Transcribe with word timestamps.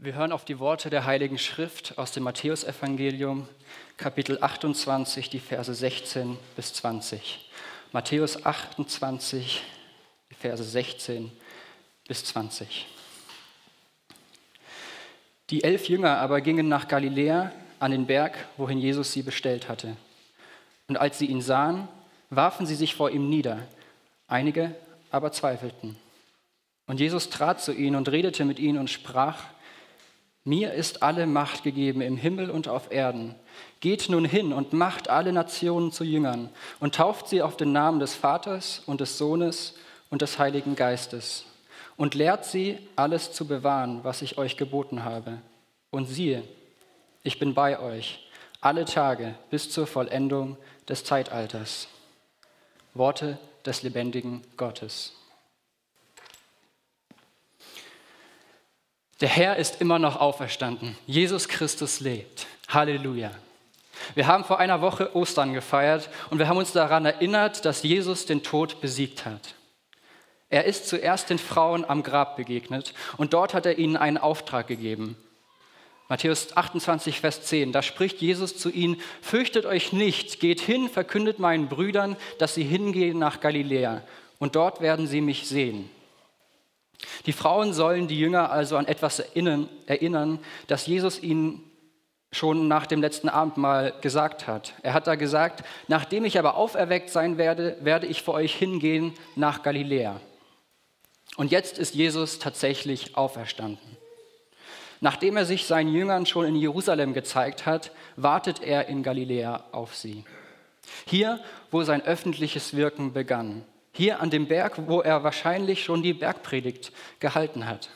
Wir 0.00 0.14
hören 0.14 0.30
auf 0.30 0.44
die 0.44 0.60
Worte 0.60 0.90
der 0.90 1.06
Heiligen 1.06 1.38
Schrift 1.38 1.98
aus 1.98 2.12
dem 2.12 2.22
Matthäusevangelium, 2.22 3.48
Kapitel 3.96 4.38
28, 4.40 5.28
die 5.28 5.40
Verse 5.40 5.74
16 5.74 6.38
bis 6.54 6.72
20. 6.74 7.50
Matthäus 7.90 8.46
28, 8.46 9.60
die 10.30 10.34
Verse 10.36 10.62
16 10.62 11.32
bis 12.06 12.24
20. 12.26 12.86
Die 15.50 15.64
elf 15.64 15.88
Jünger 15.88 16.18
aber 16.18 16.42
gingen 16.42 16.68
nach 16.68 16.86
Galiläa 16.86 17.50
an 17.80 17.90
den 17.90 18.06
Berg, 18.06 18.38
wohin 18.56 18.78
Jesus 18.78 19.12
sie 19.12 19.22
bestellt 19.22 19.68
hatte. 19.68 19.96
Und 20.86 20.96
als 20.96 21.18
sie 21.18 21.26
ihn 21.26 21.42
sahen, 21.42 21.88
warfen 22.30 22.66
sie 22.66 22.76
sich 22.76 22.94
vor 22.94 23.10
ihm 23.10 23.28
nieder. 23.28 23.66
Einige 24.28 24.76
aber 25.10 25.32
zweifelten. 25.32 25.96
Und 26.86 27.00
Jesus 27.00 27.30
trat 27.30 27.60
zu 27.60 27.72
ihnen 27.72 27.96
und 27.96 28.08
redete 28.08 28.44
mit 28.44 28.60
ihnen 28.60 28.78
und 28.78 28.90
sprach, 28.90 29.42
mir 30.48 30.72
ist 30.72 31.02
alle 31.02 31.26
Macht 31.26 31.62
gegeben 31.62 32.00
im 32.00 32.16
Himmel 32.16 32.50
und 32.50 32.68
auf 32.68 32.90
Erden. 32.90 33.34
Geht 33.80 34.08
nun 34.08 34.24
hin 34.24 34.52
und 34.52 34.72
macht 34.72 35.08
alle 35.10 35.32
Nationen 35.32 35.92
zu 35.92 36.04
Jüngern 36.04 36.48
und 36.80 36.94
tauft 36.94 37.28
sie 37.28 37.42
auf 37.42 37.56
den 37.56 37.72
Namen 37.72 38.00
des 38.00 38.14
Vaters 38.14 38.82
und 38.86 39.00
des 39.00 39.18
Sohnes 39.18 39.74
und 40.10 40.22
des 40.22 40.38
Heiligen 40.38 40.74
Geistes 40.74 41.44
und 41.98 42.14
lehrt 42.14 42.46
sie, 42.46 42.78
alles 42.96 43.32
zu 43.32 43.46
bewahren, 43.46 44.00
was 44.04 44.22
ich 44.22 44.38
euch 44.38 44.56
geboten 44.56 45.04
habe. 45.04 45.38
Und 45.90 46.06
siehe, 46.06 46.42
ich 47.22 47.38
bin 47.38 47.52
bei 47.52 47.78
euch 47.78 48.26
alle 48.60 48.84
Tage 48.84 49.34
bis 49.50 49.70
zur 49.70 49.86
Vollendung 49.86 50.56
des 50.88 51.04
Zeitalters. 51.04 51.88
Worte 52.94 53.38
des 53.66 53.82
lebendigen 53.82 54.42
Gottes. 54.56 55.12
Der 59.20 59.28
Herr 59.28 59.56
ist 59.56 59.80
immer 59.80 59.98
noch 59.98 60.20
auferstanden. 60.20 60.96
Jesus 61.06 61.48
Christus 61.48 61.98
lebt. 61.98 62.46
Halleluja. 62.68 63.32
Wir 64.14 64.28
haben 64.28 64.44
vor 64.44 64.60
einer 64.60 64.80
Woche 64.80 65.16
Ostern 65.16 65.54
gefeiert 65.54 66.08
und 66.30 66.38
wir 66.38 66.46
haben 66.46 66.56
uns 66.56 66.70
daran 66.70 67.04
erinnert, 67.04 67.64
dass 67.64 67.82
Jesus 67.82 68.26
den 68.26 68.44
Tod 68.44 68.80
besiegt 68.80 69.26
hat. 69.26 69.54
Er 70.50 70.64
ist 70.64 70.88
zuerst 70.88 71.30
den 71.30 71.40
Frauen 71.40 71.84
am 71.84 72.04
Grab 72.04 72.36
begegnet 72.36 72.94
und 73.16 73.34
dort 73.34 73.54
hat 73.54 73.66
er 73.66 73.76
ihnen 73.78 73.96
einen 73.96 74.18
Auftrag 74.18 74.68
gegeben. 74.68 75.16
Matthäus 76.08 76.56
28, 76.56 77.20
Vers 77.20 77.42
10, 77.42 77.72
da 77.72 77.82
spricht 77.82 78.20
Jesus 78.20 78.56
zu 78.56 78.70
ihnen, 78.70 79.02
fürchtet 79.20 79.66
euch 79.66 79.92
nicht, 79.92 80.38
geht 80.38 80.60
hin, 80.60 80.88
verkündet 80.88 81.40
meinen 81.40 81.68
Brüdern, 81.68 82.16
dass 82.38 82.54
sie 82.54 82.62
hingehen 82.62 83.18
nach 83.18 83.40
Galiläa 83.40 84.02
und 84.38 84.54
dort 84.54 84.80
werden 84.80 85.08
sie 85.08 85.20
mich 85.20 85.48
sehen. 85.48 85.90
Die 87.26 87.32
Frauen 87.32 87.72
sollen 87.72 88.08
die 88.08 88.18
Jünger 88.18 88.50
also 88.50 88.76
an 88.76 88.86
etwas 88.86 89.20
erinnern, 89.20 90.38
das 90.66 90.86
Jesus 90.86 91.22
ihnen 91.22 91.64
schon 92.32 92.68
nach 92.68 92.86
dem 92.86 93.00
letzten 93.00 93.28
Abendmahl 93.28 93.94
gesagt 94.00 94.46
hat. 94.46 94.74
Er 94.82 94.92
hat 94.92 95.06
da 95.06 95.14
gesagt, 95.14 95.64
nachdem 95.86 96.24
ich 96.24 96.38
aber 96.38 96.56
auferweckt 96.56 97.10
sein 97.10 97.38
werde, 97.38 97.78
werde 97.80 98.06
ich 98.06 98.22
vor 98.22 98.34
euch 98.34 98.54
hingehen 98.54 99.14
nach 99.34 99.62
Galiläa. 99.62 100.20
Und 101.36 101.52
jetzt 101.52 101.78
ist 101.78 101.94
Jesus 101.94 102.38
tatsächlich 102.38 103.16
auferstanden. 103.16 103.96
Nachdem 105.00 105.36
er 105.36 105.46
sich 105.46 105.66
seinen 105.66 105.92
Jüngern 105.92 106.26
schon 106.26 106.44
in 106.44 106.56
Jerusalem 106.56 107.14
gezeigt 107.14 107.66
hat, 107.66 107.92
wartet 108.16 108.60
er 108.60 108.88
in 108.88 109.04
Galiläa 109.04 109.64
auf 109.70 109.94
sie. 109.94 110.24
Hier, 111.06 111.40
wo 111.70 111.82
sein 111.84 112.02
öffentliches 112.02 112.74
Wirken 112.74 113.12
begann. 113.12 113.64
Hier 113.92 114.20
an 114.20 114.30
dem 114.30 114.46
Berg, 114.46 114.88
wo 114.88 115.00
er 115.00 115.24
wahrscheinlich 115.24 115.82
schon 115.82 116.02
die 116.02 116.12
Bergpredigt 116.12 116.92
gehalten 117.20 117.66
hat. 117.66 117.90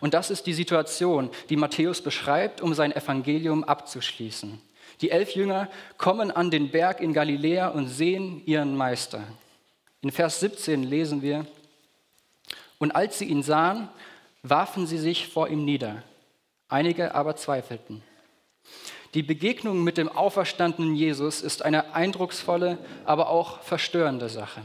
Und 0.00 0.14
das 0.14 0.30
ist 0.30 0.46
die 0.46 0.54
Situation, 0.54 1.30
die 1.50 1.56
Matthäus 1.56 2.02
beschreibt, 2.02 2.60
um 2.60 2.74
sein 2.74 2.92
Evangelium 2.92 3.64
abzuschließen. 3.64 4.60
Die 5.00 5.10
elf 5.10 5.34
Jünger 5.34 5.68
kommen 5.96 6.30
an 6.30 6.50
den 6.50 6.70
Berg 6.70 7.00
in 7.00 7.12
Galiläa 7.12 7.68
und 7.68 7.86
sehen 7.86 8.42
ihren 8.46 8.76
Meister. 8.76 9.22
In 10.00 10.10
Vers 10.10 10.40
17 10.40 10.82
lesen 10.82 11.22
wir, 11.22 11.46
und 12.78 12.92
als 12.92 13.18
sie 13.18 13.26
ihn 13.26 13.42
sahen, 13.42 13.88
warfen 14.42 14.86
sie 14.86 14.98
sich 14.98 15.28
vor 15.28 15.48
ihm 15.48 15.64
nieder. 15.64 16.02
Einige 16.68 17.14
aber 17.14 17.34
zweifelten. 17.36 18.02
Die 19.14 19.22
Begegnung 19.22 19.82
mit 19.82 19.98
dem 19.98 20.08
auferstandenen 20.08 20.94
Jesus 20.94 21.40
ist 21.42 21.64
eine 21.64 21.94
eindrucksvolle, 21.94 22.78
aber 23.04 23.30
auch 23.30 23.62
verstörende 23.62 24.28
Sache. 24.28 24.62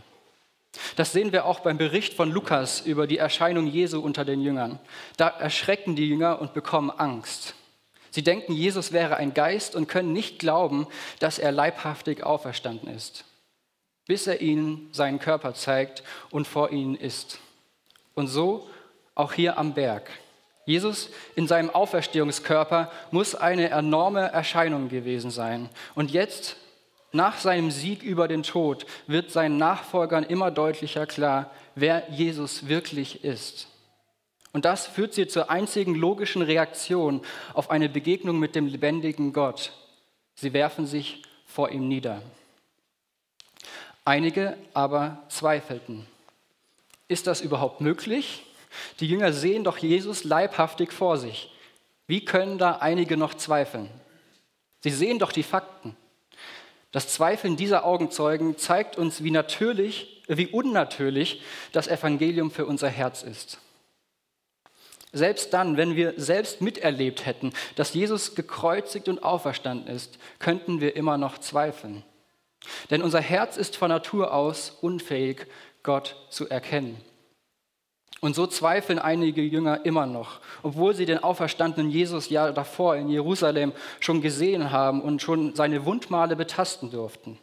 Das 0.95 1.11
sehen 1.11 1.31
wir 1.31 1.45
auch 1.45 1.59
beim 1.59 1.77
Bericht 1.77 2.13
von 2.13 2.31
Lukas 2.31 2.81
über 2.81 3.07
die 3.07 3.17
Erscheinung 3.17 3.67
Jesu 3.67 3.99
unter 3.99 4.25
den 4.25 4.41
Jüngern. 4.41 4.79
Da 5.17 5.27
erschrecken 5.27 5.95
die 5.95 6.07
Jünger 6.07 6.41
und 6.41 6.53
bekommen 6.53 6.89
Angst. 6.89 7.55
Sie 8.09 8.23
denken, 8.23 8.53
Jesus 8.53 8.91
wäre 8.91 9.17
ein 9.17 9.33
Geist 9.33 9.75
und 9.75 9.87
können 9.87 10.13
nicht 10.13 10.39
glauben, 10.39 10.87
dass 11.19 11.39
er 11.39 11.51
leibhaftig 11.51 12.23
auferstanden 12.23 12.89
ist, 12.89 13.25
bis 14.05 14.27
er 14.27 14.41
ihnen 14.41 14.89
seinen 14.91 15.19
Körper 15.19 15.53
zeigt 15.55 16.03
und 16.29 16.47
vor 16.47 16.71
ihnen 16.71 16.95
ist. 16.95 17.39
Und 18.13 18.27
so 18.27 18.67
auch 19.15 19.33
hier 19.33 19.57
am 19.57 19.73
Berg. 19.73 20.09
Jesus 20.65 21.09
in 21.35 21.47
seinem 21.47 21.69
Auferstehungskörper 21.69 22.91
muss 23.11 23.35
eine 23.35 23.69
enorme 23.69 24.31
Erscheinung 24.31 24.89
gewesen 24.89 25.31
sein. 25.31 25.69
Und 25.93 26.11
jetzt 26.11 26.55
nach 27.13 27.37
seinem 27.37 27.71
Sieg 27.71 28.03
über 28.03 28.27
den 28.27 28.43
Tod 28.43 28.85
wird 29.07 29.31
seinen 29.31 29.57
Nachfolgern 29.57 30.23
immer 30.23 30.51
deutlicher 30.51 31.05
klar, 31.05 31.51
wer 31.75 32.09
Jesus 32.11 32.67
wirklich 32.67 33.23
ist. 33.23 33.67
Und 34.51 34.65
das 34.65 34.87
führt 34.87 35.13
sie 35.13 35.27
zur 35.27 35.49
einzigen 35.49 35.95
logischen 35.95 36.41
Reaktion 36.41 37.21
auf 37.53 37.69
eine 37.69 37.87
Begegnung 37.87 38.39
mit 38.39 38.55
dem 38.55 38.67
lebendigen 38.67 39.31
Gott. 39.31 39.71
Sie 40.35 40.53
werfen 40.53 40.85
sich 40.85 41.21
vor 41.45 41.69
ihm 41.69 41.87
nieder. 41.87 42.21
Einige 44.05 44.57
aber 44.73 45.23
zweifelten. 45.29 46.05
Ist 47.07 47.27
das 47.27 47.41
überhaupt 47.41 47.79
möglich? 47.79 48.43
Die 48.99 49.07
Jünger 49.07 49.33
sehen 49.33 49.63
doch 49.63 49.77
Jesus 49.77 50.23
leibhaftig 50.23 50.91
vor 50.91 51.17
sich. 51.17 51.51
Wie 52.07 52.25
können 52.25 52.57
da 52.57 52.77
einige 52.77 53.17
noch 53.17 53.35
zweifeln? 53.35 53.89
Sie 54.81 54.89
sehen 54.89 55.19
doch 55.19 55.31
die 55.31 55.43
Fakten. 55.43 55.95
Das 56.93 57.07
Zweifeln 57.07 57.57
dieser 57.57 57.85
Augenzeugen 57.85 58.57
zeigt 58.57 58.97
uns, 58.99 59.23
wie 59.23 59.31
natürlich, 59.31 60.21
wie 60.27 60.47
unnatürlich 60.47 61.41
das 61.71 61.87
Evangelium 61.87 62.51
für 62.51 62.67
unser 62.67 62.87
Herz 62.87 63.23
ist. 63.23 63.57
Selbst 65.11 65.53
dann, 65.53 65.75
wenn 65.75 65.95
wir 65.95 66.13
selbst 66.17 66.61
miterlebt 66.61 67.25
hätten, 67.25 67.51
dass 67.75 67.95
Jesus 67.95 68.35
gekreuzigt 68.35 69.09
und 69.09 69.23
auferstanden 69.23 69.93
ist, 69.93 70.19
könnten 70.37 70.81
wir 70.81 70.95
immer 70.95 71.17
noch 71.17 71.39
zweifeln. 71.39 72.03
Denn 72.91 73.01
unser 73.01 73.21
Herz 73.21 73.57
ist 73.57 73.75
von 73.75 73.89
Natur 73.89 74.31
aus 74.31 74.69
unfähig, 74.81 75.47
Gott 75.81 76.15
zu 76.29 76.47
erkennen. 76.47 77.01
Und 78.23 78.35
so 78.35 78.47
zweifeln 78.47 78.99
einige 78.99 79.41
Jünger 79.41 79.85
immer 79.85 80.05
noch, 80.05 80.39
obwohl 80.61 80.95
sie 80.95 81.05
den 81.05 81.21
auferstandenen 81.21 81.91
Jesus 81.91 82.29
ja 82.29 82.53
davor 82.53 82.95
in 82.95 83.09
Jerusalem 83.09 83.73
schon 83.99 84.21
gesehen 84.21 84.71
haben 84.71 85.01
und 85.01 85.21
schon 85.21 85.55
seine 85.55 85.83
Wundmale 85.85 86.37
betasten 86.37 86.89
durften. 86.89 87.37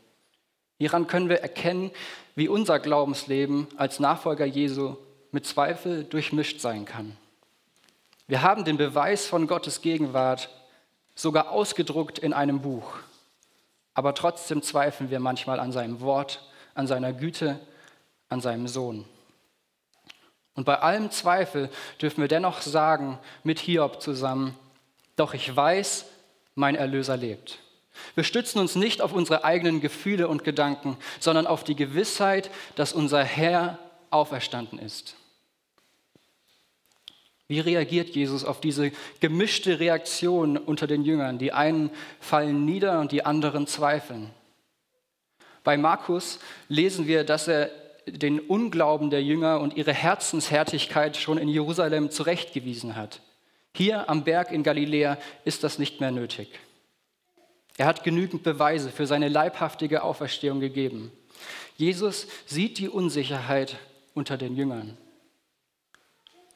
Hieran 0.79 1.07
können 1.07 1.29
wir 1.29 1.43
erkennen, 1.43 1.91
wie 2.35 2.49
unser 2.49 2.79
Glaubensleben 2.79 3.67
als 3.77 4.01
Nachfolger 4.01 4.47
Jesu 4.47 4.97
mit 5.33 5.45
Zweifel 5.45 6.05
durchmischt 6.05 6.61
sein 6.61 6.87
kann. 6.87 7.15
Wir 8.27 8.41
haben 8.41 8.65
den 8.65 8.79
Beweis 8.79 9.27
von 9.27 9.47
Gottes 9.47 9.83
Gegenwart 9.83 10.49
sogar 11.15 11.51
ausgedruckt 11.51 12.19
in 12.19 12.33
einem 12.33 12.63
Buch, 12.63 12.95
aber 13.93 14.15
trotzdem 14.15 14.63
zweifeln 14.63 15.11
wir 15.11 15.21
manchmal 15.21 15.61
an 15.61 15.73
seinem 15.73 16.01
Wort, 16.01 16.49
an 16.73 16.87
seiner 16.87 17.13
Güte, 17.13 17.61
an 18.31 18.41
seinem 18.41 18.67
Sohn. 18.67 19.05
Und 20.55 20.65
bei 20.65 20.79
allem 20.79 21.11
Zweifel 21.11 21.71
dürfen 22.01 22.21
wir 22.21 22.29
dennoch 22.29 22.61
sagen, 22.61 23.19
mit 23.45 23.59
Hiob 23.59 24.03
zusammen, 24.03 24.55
doch 25.17 25.35
ich 25.35 25.55
weiß, 25.55 26.07
mein 26.55 26.75
Erlöser 26.75 27.17
lebt. 27.17 27.59
Wir 28.15 28.25
stützen 28.25 28.59
uns 28.59 28.77
nicht 28.77 29.03
auf 29.03 29.13
unsere 29.13 29.45
eigenen 29.45 29.81
Gefühle 29.81 30.29
und 30.29 30.45
Gedanken, 30.45 30.97
sondern 31.19 31.47
auf 31.47 31.65
die 31.65 31.77
Gewissheit, 31.77 32.51
dass 32.77 32.93
unser 32.93 33.23
Herr 33.23 33.79
auferstanden 34.11 34.79
ist. 34.79 35.15
Wie 37.49 37.61
reagiert 37.61 38.11
Jesus 38.11 38.45
auf 38.45 38.61
diese 38.61 38.93
gemischte 39.19 39.81
Reaktion 39.81 40.57
unter 40.57 40.87
den 40.87 41.05
Jüngern? 41.05 41.39
Die 41.39 41.53
einen 41.53 41.91
fallen 42.21 42.65
nieder 42.65 43.01
und 43.01 43.11
die 43.11 43.25
anderen 43.25 43.67
zweifeln. 43.67 44.31
Bei 45.65 45.77
Markus 45.77 46.39
lesen 46.69 47.07
wir, 47.09 47.25
dass 47.25 47.49
er 47.49 47.71
den 48.13 48.41
Unglauben 48.41 49.11
der 49.11 49.23
Jünger 49.23 49.61
und 49.61 49.77
ihre 49.77 49.93
Herzenshärtigkeit 49.93 51.17
schon 51.17 51.39
in 51.39 51.49
Jerusalem 51.49 52.11
zurechtgewiesen 52.11 52.97
hat. 52.97 53.21
Hier 53.75 54.09
am 54.09 54.25
Berg 54.25 54.51
in 54.51 54.63
Galiläa 54.63 55.19
ist 55.45 55.65
das 55.65 55.79
nicht 55.79 56.01
mehr 56.01 56.11
nötig. 56.11 56.49
Er 57.77 57.87
hat 57.87 58.05
genügend 58.05 58.43
Beweise 58.43 58.91
für 58.91 59.07
seine 59.07 59.29
leibhaftige 59.29 60.03
Auferstehung 60.03 60.61
gegeben. 60.61 61.13
Jesus 61.77 62.27
sieht 62.47 62.79
die 62.79 62.89
Unsicherheit 62.89 63.77
unter 64.13 64.37
den 64.37 64.57
Jüngern 64.57 64.99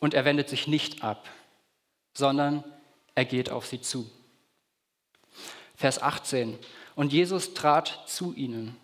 und 0.00 0.12
er 0.12 0.24
wendet 0.24 0.48
sich 0.48 0.66
nicht 0.66 1.02
ab. 1.02 1.28
sondern 2.14 2.64
er 3.14 3.24
geht 3.24 3.50
auf 3.50 3.66
sie 3.66 3.80
zu. 3.80 4.08
Vers 5.76 6.00
18. 6.00 6.58
Und 6.94 7.12
Jesus 7.12 7.54
trat 7.54 8.04
zu 8.06 8.32
ihnen 8.34 8.76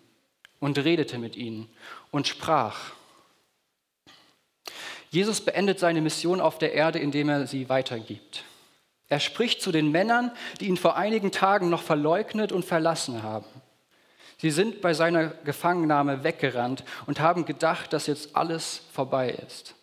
und 0.59 0.77
redete 0.77 1.17
mit 1.17 1.35
ihnen 1.35 1.69
und 2.11 2.27
sprach. 2.27 2.91
Jesus 5.09 5.41
beendet 5.41 5.79
seine 5.79 6.01
Mission 6.01 6.39
auf 6.39 6.57
der 6.57 6.73
Erde, 6.73 6.99
indem 6.99 7.29
er 7.29 7.47
sie 7.47 7.67
weitergibt. 7.67 8.43
Er 9.09 9.19
spricht 9.19 9.61
zu 9.61 9.73
den 9.73 9.91
Männern, 9.91 10.31
die 10.61 10.67
ihn 10.67 10.77
vor 10.77 10.95
einigen 10.95 11.33
Tagen 11.33 11.69
noch 11.69 11.83
verleugnet 11.83 12.53
und 12.53 12.63
verlassen 12.63 13.23
haben. 13.23 13.45
Sie 14.37 14.51
sind 14.51 14.81
bei 14.81 14.93
seiner 14.93 15.27
Gefangennahme 15.27 16.23
weggerannt 16.23 16.83
und 17.05 17.19
haben 17.19 17.45
gedacht, 17.45 17.91
dass 17.91 18.07
jetzt 18.07 18.35
alles 18.35 18.83
vorbei 18.93 19.29
ist. 19.45 19.75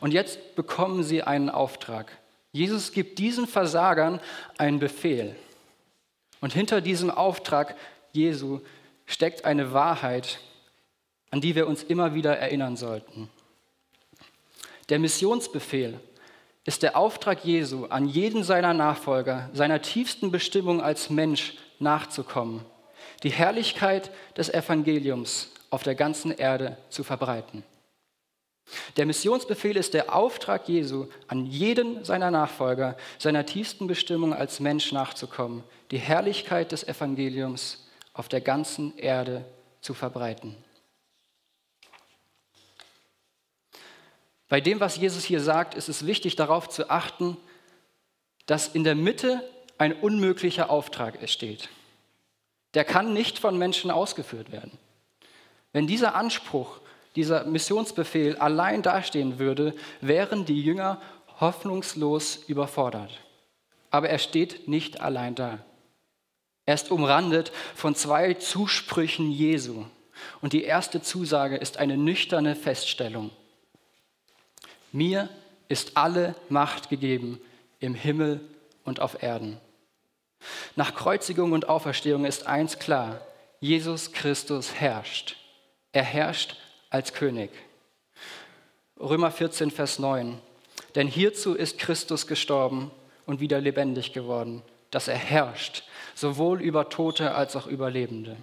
Und 0.00 0.12
jetzt 0.12 0.54
bekommen 0.54 1.02
sie 1.02 1.24
einen 1.24 1.50
Auftrag. 1.50 2.16
Jesus 2.52 2.92
gibt 2.92 3.18
diesen 3.18 3.48
Versagern 3.48 4.20
einen 4.58 4.78
Befehl. 4.78 5.34
Und 6.40 6.52
hinter 6.52 6.80
diesem 6.80 7.10
Auftrag 7.10 7.74
Jesu 8.12 8.60
steckt 9.06 9.44
eine 9.44 9.72
Wahrheit, 9.72 10.38
an 11.32 11.40
die 11.40 11.56
wir 11.56 11.66
uns 11.66 11.82
immer 11.82 12.14
wieder 12.14 12.38
erinnern 12.38 12.76
sollten. 12.76 13.28
Der 14.90 14.98
Missionsbefehl 14.98 15.98
ist 16.64 16.82
der 16.82 16.96
Auftrag 16.96 17.44
Jesu 17.44 17.86
an 17.86 18.06
jeden 18.06 18.44
seiner 18.44 18.74
Nachfolger, 18.74 19.50
seiner 19.54 19.80
tiefsten 19.82 20.30
Bestimmung 20.30 20.82
als 20.82 21.10
Mensch 21.10 21.54
nachzukommen, 21.78 22.64
die 23.22 23.30
Herrlichkeit 23.30 24.10
des 24.36 24.50
Evangeliums 24.50 25.50
auf 25.70 25.82
der 25.82 25.94
ganzen 25.94 26.32
Erde 26.32 26.76
zu 26.90 27.02
verbreiten. 27.02 27.64
Der 28.98 29.06
Missionsbefehl 29.06 29.76
ist 29.76 29.94
der 29.94 30.14
Auftrag 30.14 30.68
Jesu 30.68 31.06
an 31.28 31.46
jeden 31.46 32.04
seiner 32.04 32.30
Nachfolger, 32.30 32.96
seiner 33.18 33.46
tiefsten 33.46 33.86
Bestimmung 33.86 34.34
als 34.34 34.60
Mensch 34.60 34.92
nachzukommen, 34.92 35.64
die 35.90 35.98
Herrlichkeit 35.98 36.72
des 36.72 36.86
Evangeliums 36.86 37.88
auf 38.12 38.28
der 38.28 38.42
ganzen 38.42 38.96
Erde 38.98 39.46
zu 39.80 39.94
verbreiten. 39.94 40.56
Bei 44.52 44.60
dem, 44.60 44.80
was 44.80 44.98
Jesus 44.98 45.24
hier 45.24 45.40
sagt, 45.40 45.72
ist 45.72 45.88
es 45.88 46.04
wichtig 46.04 46.36
darauf 46.36 46.68
zu 46.68 46.90
achten, 46.90 47.38
dass 48.44 48.68
in 48.68 48.84
der 48.84 48.94
Mitte 48.94 49.42
ein 49.78 49.94
unmöglicher 49.94 50.68
Auftrag 50.68 51.26
steht. 51.26 51.70
Der 52.74 52.84
kann 52.84 53.14
nicht 53.14 53.38
von 53.38 53.56
Menschen 53.56 53.90
ausgeführt 53.90 54.52
werden. 54.52 54.76
Wenn 55.72 55.86
dieser 55.86 56.14
Anspruch, 56.14 56.80
dieser 57.16 57.44
Missionsbefehl 57.44 58.36
allein 58.36 58.82
dastehen 58.82 59.38
würde, 59.38 59.74
wären 60.02 60.44
die 60.44 60.60
Jünger 60.60 61.00
hoffnungslos 61.40 62.36
überfordert. 62.46 63.20
Aber 63.90 64.10
er 64.10 64.18
steht 64.18 64.68
nicht 64.68 65.00
allein 65.00 65.34
da. 65.34 65.64
Er 66.66 66.74
ist 66.74 66.90
umrandet 66.90 67.52
von 67.74 67.94
zwei 67.94 68.34
Zusprüchen 68.34 69.30
Jesu. 69.30 69.86
Und 70.42 70.52
die 70.52 70.64
erste 70.64 71.00
Zusage 71.00 71.56
ist 71.56 71.78
eine 71.78 71.96
nüchterne 71.96 72.54
Feststellung. 72.54 73.30
Mir 74.92 75.30
ist 75.68 75.96
alle 75.96 76.34
Macht 76.50 76.90
gegeben 76.90 77.40
im 77.80 77.94
Himmel 77.94 78.40
und 78.84 79.00
auf 79.00 79.22
Erden. 79.22 79.58
Nach 80.76 80.94
Kreuzigung 80.94 81.52
und 81.52 81.68
Auferstehung 81.68 82.24
ist 82.24 82.46
eins 82.46 82.78
klar, 82.78 83.20
Jesus 83.58 84.12
Christus 84.12 84.74
herrscht. 84.74 85.36
Er 85.92 86.02
herrscht 86.04 86.56
als 86.90 87.14
König. 87.14 87.50
Römer 89.00 89.30
14, 89.30 89.70
Vers 89.70 89.98
9. 89.98 90.38
Denn 90.94 91.08
hierzu 91.08 91.54
ist 91.54 91.78
Christus 91.78 92.26
gestorben 92.26 92.90
und 93.24 93.40
wieder 93.40 93.60
lebendig 93.60 94.12
geworden, 94.12 94.62
dass 94.90 95.08
er 95.08 95.16
herrscht, 95.16 95.84
sowohl 96.14 96.60
über 96.60 96.88
Tote 96.88 97.34
als 97.34 97.56
auch 97.56 97.66
über 97.66 97.90
Lebende. 97.90 98.36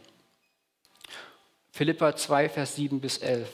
Philippa 1.72 2.16
2, 2.16 2.50
Vers 2.50 2.76
7 2.76 3.00
bis 3.00 3.20
11. 3.20 3.50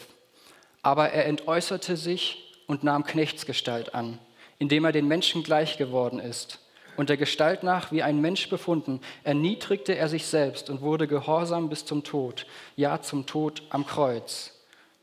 Aber 0.81 1.09
er 1.09 1.25
entäußerte 1.25 1.97
sich 1.97 2.44
und 2.67 2.83
nahm 2.83 3.03
Knechtsgestalt 3.03 3.93
an, 3.93 4.19
indem 4.59 4.85
er 4.85 4.91
den 4.91 5.07
Menschen 5.07 5.43
gleich 5.43 5.77
geworden 5.77 6.19
ist. 6.19 6.59
Und 6.97 7.09
der 7.09 7.17
Gestalt 7.17 7.63
nach 7.63 7.91
wie 7.91 8.03
ein 8.03 8.21
Mensch 8.21 8.49
befunden, 8.49 9.01
erniedrigte 9.23 9.95
er 9.95 10.07
sich 10.07 10.25
selbst 10.25 10.69
und 10.69 10.81
wurde 10.81 11.07
gehorsam 11.07 11.69
bis 11.69 11.85
zum 11.85 12.03
Tod, 12.03 12.45
ja 12.75 13.01
zum 13.01 13.25
Tod 13.25 13.63
am 13.69 13.85
Kreuz. 13.85 14.53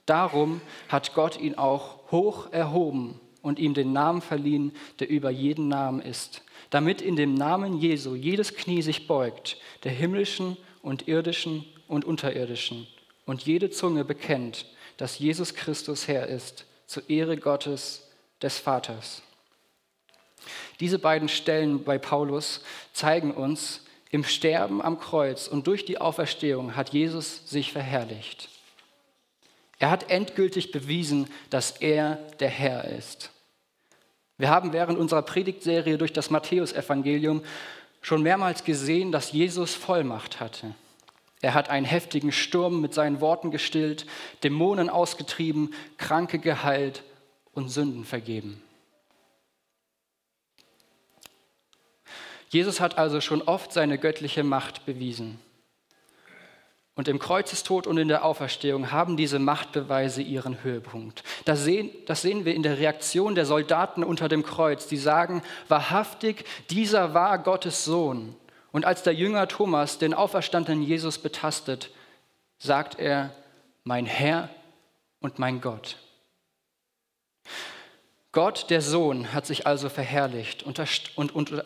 Darum 0.06 0.60
hat 0.88 1.14
Gott 1.14 1.38
ihn 1.38 1.56
auch 1.56 2.10
hoch 2.10 2.50
erhoben 2.52 3.20
und 3.42 3.58
ihm 3.58 3.74
den 3.74 3.92
Namen 3.92 4.22
verliehen, 4.22 4.72
der 5.00 5.10
über 5.10 5.30
jeden 5.30 5.68
Namen 5.68 6.00
ist, 6.00 6.42
damit 6.70 7.02
in 7.02 7.16
dem 7.16 7.34
Namen 7.34 7.78
Jesu 7.78 8.14
jedes 8.14 8.54
Knie 8.54 8.82
sich 8.82 9.06
beugt, 9.06 9.58
der 9.84 9.92
himmlischen 9.92 10.56
und 10.80 11.08
irdischen 11.08 11.64
und 11.88 12.04
unterirdischen, 12.04 12.86
und 13.26 13.42
jede 13.42 13.70
Zunge 13.70 14.04
bekennt, 14.04 14.66
dass 14.96 15.18
Jesus 15.18 15.54
Christus 15.54 16.08
Herr 16.08 16.26
ist, 16.26 16.66
zur 16.92 17.08
Ehre 17.08 17.38
Gottes 17.38 18.06
des 18.42 18.58
Vaters. 18.58 19.22
Diese 20.78 20.98
beiden 20.98 21.30
Stellen 21.30 21.84
bei 21.84 21.96
Paulus 21.96 22.60
zeigen 22.92 23.32
uns, 23.32 23.80
im 24.10 24.24
Sterben 24.24 24.82
am 24.82 25.00
Kreuz 25.00 25.48
und 25.48 25.66
durch 25.66 25.86
die 25.86 25.96
Auferstehung 25.96 26.76
hat 26.76 26.90
Jesus 26.90 27.48
sich 27.48 27.72
verherrlicht. 27.72 28.50
Er 29.78 29.90
hat 29.90 30.10
endgültig 30.10 30.70
bewiesen, 30.70 31.30
dass 31.48 31.70
er 31.80 32.16
der 32.38 32.50
Herr 32.50 32.84
ist. 32.84 33.30
Wir 34.36 34.50
haben 34.50 34.74
während 34.74 34.98
unserer 34.98 35.22
Predigtserie 35.22 35.96
durch 35.96 36.12
das 36.12 36.28
Matthäusevangelium 36.28 37.42
schon 38.02 38.22
mehrmals 38.22 38.64
gesehen, 38.64 39.12
dass 39.12 39.32
Jesus 39.32 39.74
Vollmacht 39.74 40.40
hatte. 40.40 40.74
Er 41.42 41.54
hat 41.54 41.68
einen 41.68 41.84
heftigen 41.84 42.30
Sturm 42.30 42.80
mit 42.80 42.94
seinen 42.94 43.20
Worten 43.20 43.50
gestillt, 43.50 44.06
Dämonen 44.44 44.88
ausgetrieben, 44.88 45.74
Kranke 45.98 46.38
geheilt 46.38 47.02
und 47.52 47.68
Sünden 47.68 48.04
vergeben. 48.04 48.62
Jesus 52.48 52.80
hat 52.80 52.96
also 52.96 53.20
schon 53.20 53.42
oft 53.42 53.72
seine 53.72 53.98
göttliche 53.98 54.44
Macht 54.44 54.86
bewiesen. 54.86 55.40
Und 56.94 57.08
im 57.08 57.18
Kreuzestod 57.18 57.86
und 57.86 57.96
in 57.96 58.08
der 58.08 58.24
Auferstehung 58.24 58.92
haben 58.92 59.16
diese 59.16 59.38
Machtbeweise 59.38 60.20
ihren 60.20 60.62
Höhepunkt. 60.62 61.24
Das 61.46 61.64
sehen, 61.64 61.90
das 62.06 62.22
sehen 62.22 62.44
wir 62.44 62.54
in 62.54 62.62
der 62.62 62.78
Reaktion 62.78 63.34
der 63.34 63.46
Soldaten 63.46 64.04
unter 64.04 64.28
dem 64.28 64.44
Kreuz. 64.44 64.86
Die 64.86 64.98
sagen, 64.98 65.42
wahrhaftig, 65.68 66.44
dieser 66.68 67.14
war 67.14 67.38
Gottes 67.38 67.84
Sohn. 67.84 68.36
Und 68.72 68.84
als 68.84 69.02
der 69.02 69.14
Jünger 69.14 69.46
Thomas 69.48 69.98
den 69.98 70.14
auferstandenen 70.14 70.82
Jesus 70.82 71.18
betastet, 71.18 71.90
sagt 72.58 72.98
er, 72.98 73.34
mein 73.84 74.06
Herr 74.06 74.48
und 75.20 75.38
mein 75.38 75.60
Gott. 75.60 75.98
Gott, 78.32 78.70
der 78.70 78.80
Sohn, 78.80 79.34
hat 79.34 79.44
sich 79.46 79.66
also 79.66 79.90
verherrlicht 79.90 80.62
und 80.62 80.78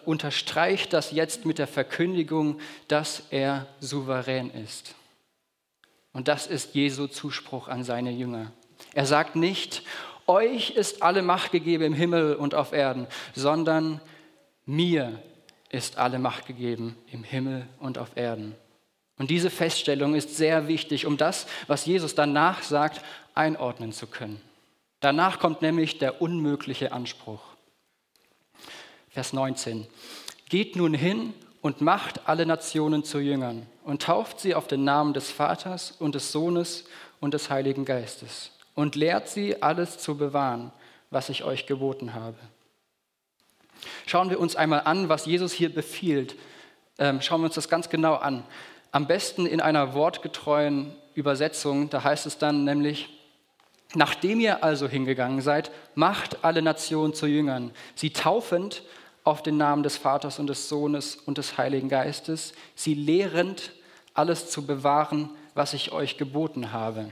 unterstreicht 0.04 0.92
das 0.92 1.12
jetzt 1.12 1.46
mit 1.46 1.58
der 1.58 1.68
Verkündigung, 1.68 2.60
dass 2.88 3.22
er 3.30 3.66
souverän 3.78 4.50
ist. 4.50 4.96
Und 6.12 6.26
das 6.26 6.48
ist 6.48 6.75
Jesu 6.75 7.06
Zuspruch 7.06 7.68
an 7.68 7.84
seine 7.84 8.10
Jünger. 8.10 8.50
Er 8.94 9.06
sagt 9.06 9.36
nicht, 9.36 9.82
euch 10.26 10.70
ist 10.70 11.02
alle 11.02 11.22
Macht 11.22 11.52
gegeben 11.52 11.84
im 11.84 11.94
Himmel 11.94 12.34
und 12.34 12.56
auf 12.56 12.72
Erden, 12.72 13.06
sondern 13.34 14.00
mir 14.64 15.22
ist 15.70 15.99
alle 15.99 16.18
Macht 16.18 16.46
gegeben 16.46 16.96
im 17.11 17.25
Himmel 17.25 17.66
und 17.80 17.99
auf 17.99 18.16
Erden. 18.16 18.54
Und 19.18 19.30
diese 19.30 19.50
Feststellung 19.50 20.14
ist 20.14 20.37
sehr 20.37 20.68
wichtig, 20.68 21.06
um 21.06 21.16
das, 21.16 21.46
was 21.66 21.87
Jesus 21.87 22.14
danach 22.14 22.62
sagt, 22.62 23.00
einordnen 23.35 23.92
zu 23.92 24.06
können. 24.06 24.40
Danach 25.00 25.38
kommt 25.38 25.62
nämlich 25.62 25.99
der 25.99 26.20
unmögliche 26.20 26.92
Anspruch. 26.92 27.40
Vers 29.08 29.32
19. 29.32 29.87
Geht 30.49 30.76
nun 30.76 30.94
hin 30.94 31.32
und 31.62 31.80
macht 31.80 32.28
alle 32.28 32.46
Nationen 32.46 33.04
zu 33.04 33.18
Jüngern 33.18 33.66
und 33.85 34.02
tauft 34.02 34.40
sie 34.40 34.54
auf 34.54 34.68
den 34.68 34.85
Namen 34.85 35.14
des 35.14 35.30
Vaters 35.30 35.92
und 35.99 36.14
des 36.14 36.32
Sohnes 36.32 36.85
und 37.20 37.35
des 37.35 37.50
Heiligen 37.50 37.85
Geistes 37.85 38.52
und 38.75 38.94
lehrt 38.94 39.28
sie 39.28 39.62
alles 39.62 39.99
zu 39.99 40.16
bewahren, 40.16 40.70
was 41.11 41.28
ich 41.28 41.44
euch 41.44 41.66
geboten 41.66 42.14
habe. 42.14 42.37
Schauen 44.06 44.30
wir 44.30 44.40
uns 44.40 44.56
einmal 44.56 44.83
an, 44.85 45.09
was 45.09 45.26
Jesus 45.26 45.52
hier 45.52 45.73
befiehlt. 45.73 46.37
Ähm, 46.99 47.21
schauen 47.21 47.40
wir 47.40 47.47
uns 47.47 47.54
das 47.54 47.68
ganz 47.68 47.88
genau 47.88 48.14
an. 48.14 48.45
Am 48.92 49.06
besten 49.06 49.47
in 49.47 49.61
einer 49.61 49.95
wortgetreuen 49.95 50.95
Übersetzung, 51.14 51.90
da 51.90 52.04
heißt 52.04 52.26
es 52.26 52.38
dann 52.38 52.64
nämlich, 52.64 53.09
nachdem 53.95 54.40
ihr 54.40 54.64
also 54.64 54.88
hingegangen 54.88 55.40
seid, 55.40 55.71
macht 55.95 56.45
alle 56.45 56.62
Nationen 56.62 57.14
zu 57.14 57.26
Jüngern, 57.26 57.73
sie 57.95 58.11
taufend 58.11 58.83
auf 59.25 59.42
den 59.42 59.56
Namen 59.56 59.83
des 59.83 59.97
Vaters 59.97 60.38
und 60.38 60.47
des 60.47 60.68
Sohnes 60.68 61.16
und 61.16 61.38
des 61.38 61.59
Heiligen 61.59 61.88
Geistes, 61.88 62.52
sie 62.75 62.95
lehrend 62.95 63.73
alles 64.14 64.50
zu 64.50 64.64
bewahren, 64.64 65.30
was 65.54 65.75
ich 65.75 65.92
euch 65.92 66.16
geboten 66.16 66.73
habe. 66.73 67.11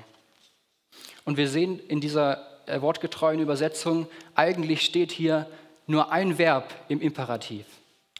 Und 1.24 1.36
wir 1.36 1.48
sehen 1.48 1.80
in 1.88 2.00
dieser 2.00 2.46
äh, 2.66 2.80
wortgetreuen 2.80 3.40
Übersetzung, 3.40 4.06
eigentlich 4.34 4.82
steht 4.82 5.12
hier, 5.12 5.46
nur 5.86 6.12
ein 6.12 6.38
Verb 6.38 6.72
im 6.88 7.00
Imperativ. 7.00 7.66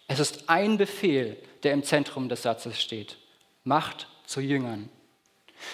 Es 0.06 0.18
ist 0.18 0.48
ein 0.48 0.76
Befehl, 0.76 1.36
der 1.62 1.72
im 1.72 1.82
Zentrum 1.82 2.28
des 2.28 2.42
Satzes 2.42 2.80
steht. 2.80 3.16
Macht 3.64 4.08
zu 4.26 4.40
Jüngern. 4.40 4.88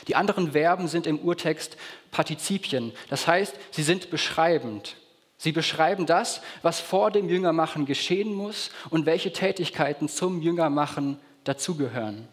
Die 0.06 0.14
anderen 0.14 0.52
Verben 0.52 0.88
sind 0.88 1.06
im 1.06 1.18
Urtext 1.18 1.76
Partizipien, 2.10 2.92
das 3.08 3.26
heißt, 3.26 3.56
sie 3.70 3.82
sind 3.82 4.10
beschreibend. 4.10 4.96
Sie 5.36 5.52
beschreiben 5.52 6.06
das, 6.06 6.42
was 6.62 6.80
vor 6.80 7.10
dem 7.10 7.28
Jüngermachen 7.28 7.86
geschehen 7.86 8.34
muss 8.34 8.70
und 8.90 9.06
welche 9.06 9.32
Tätigkeiten 9.32 10.08
zum 10.08 10.42
Jüngermachen 10.42 11.18
dazugehören. 11.44 12.28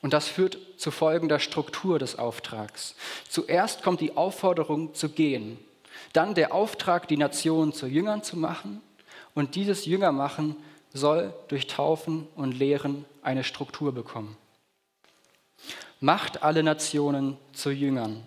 Und 0.00 0.12
das 0.12 0.28
führt 0.28 0.58
zu 0.78 0.90
folgender 0.90 1.38
Struktur 1.38 1.98
des 1.98 2.18
Auftrags. 2.18 2.96
Zuerst 3.28 3.82
kommt 3.82 4.00
die 4.00 4.16
Aufforderung 4.16 4.94
zu 4.94 5.10
gehen, 5.10 5.58
dann 6.12 6.34
der 6.34 6.52
Auftrag, 6.52 7.08
die 7.08 7.16
Nation 7.16 7.72
zu 7.72 7.86
Jüngern 7.86 8.22
zu 8.22 8.36
machen 8.38 8.80
und 9.34 9.54
dieses 9.54 9.86
Jüngermachen 9.86 10.56
soll 10.92 11.32
durch 11.48 11.66
Taufen 11.66 12.28
und 12.36 12.52
Lehren 12.52 13.04
eine 13.22 13.44
Struktur 13.44 13.92
bekommen. 13.92 14.36
Macht 16.00 16.42
alle 16.42 16.62
Nationen 16.62 17.38
zu 17.52 17.70
Jüngern. 17.70 18.26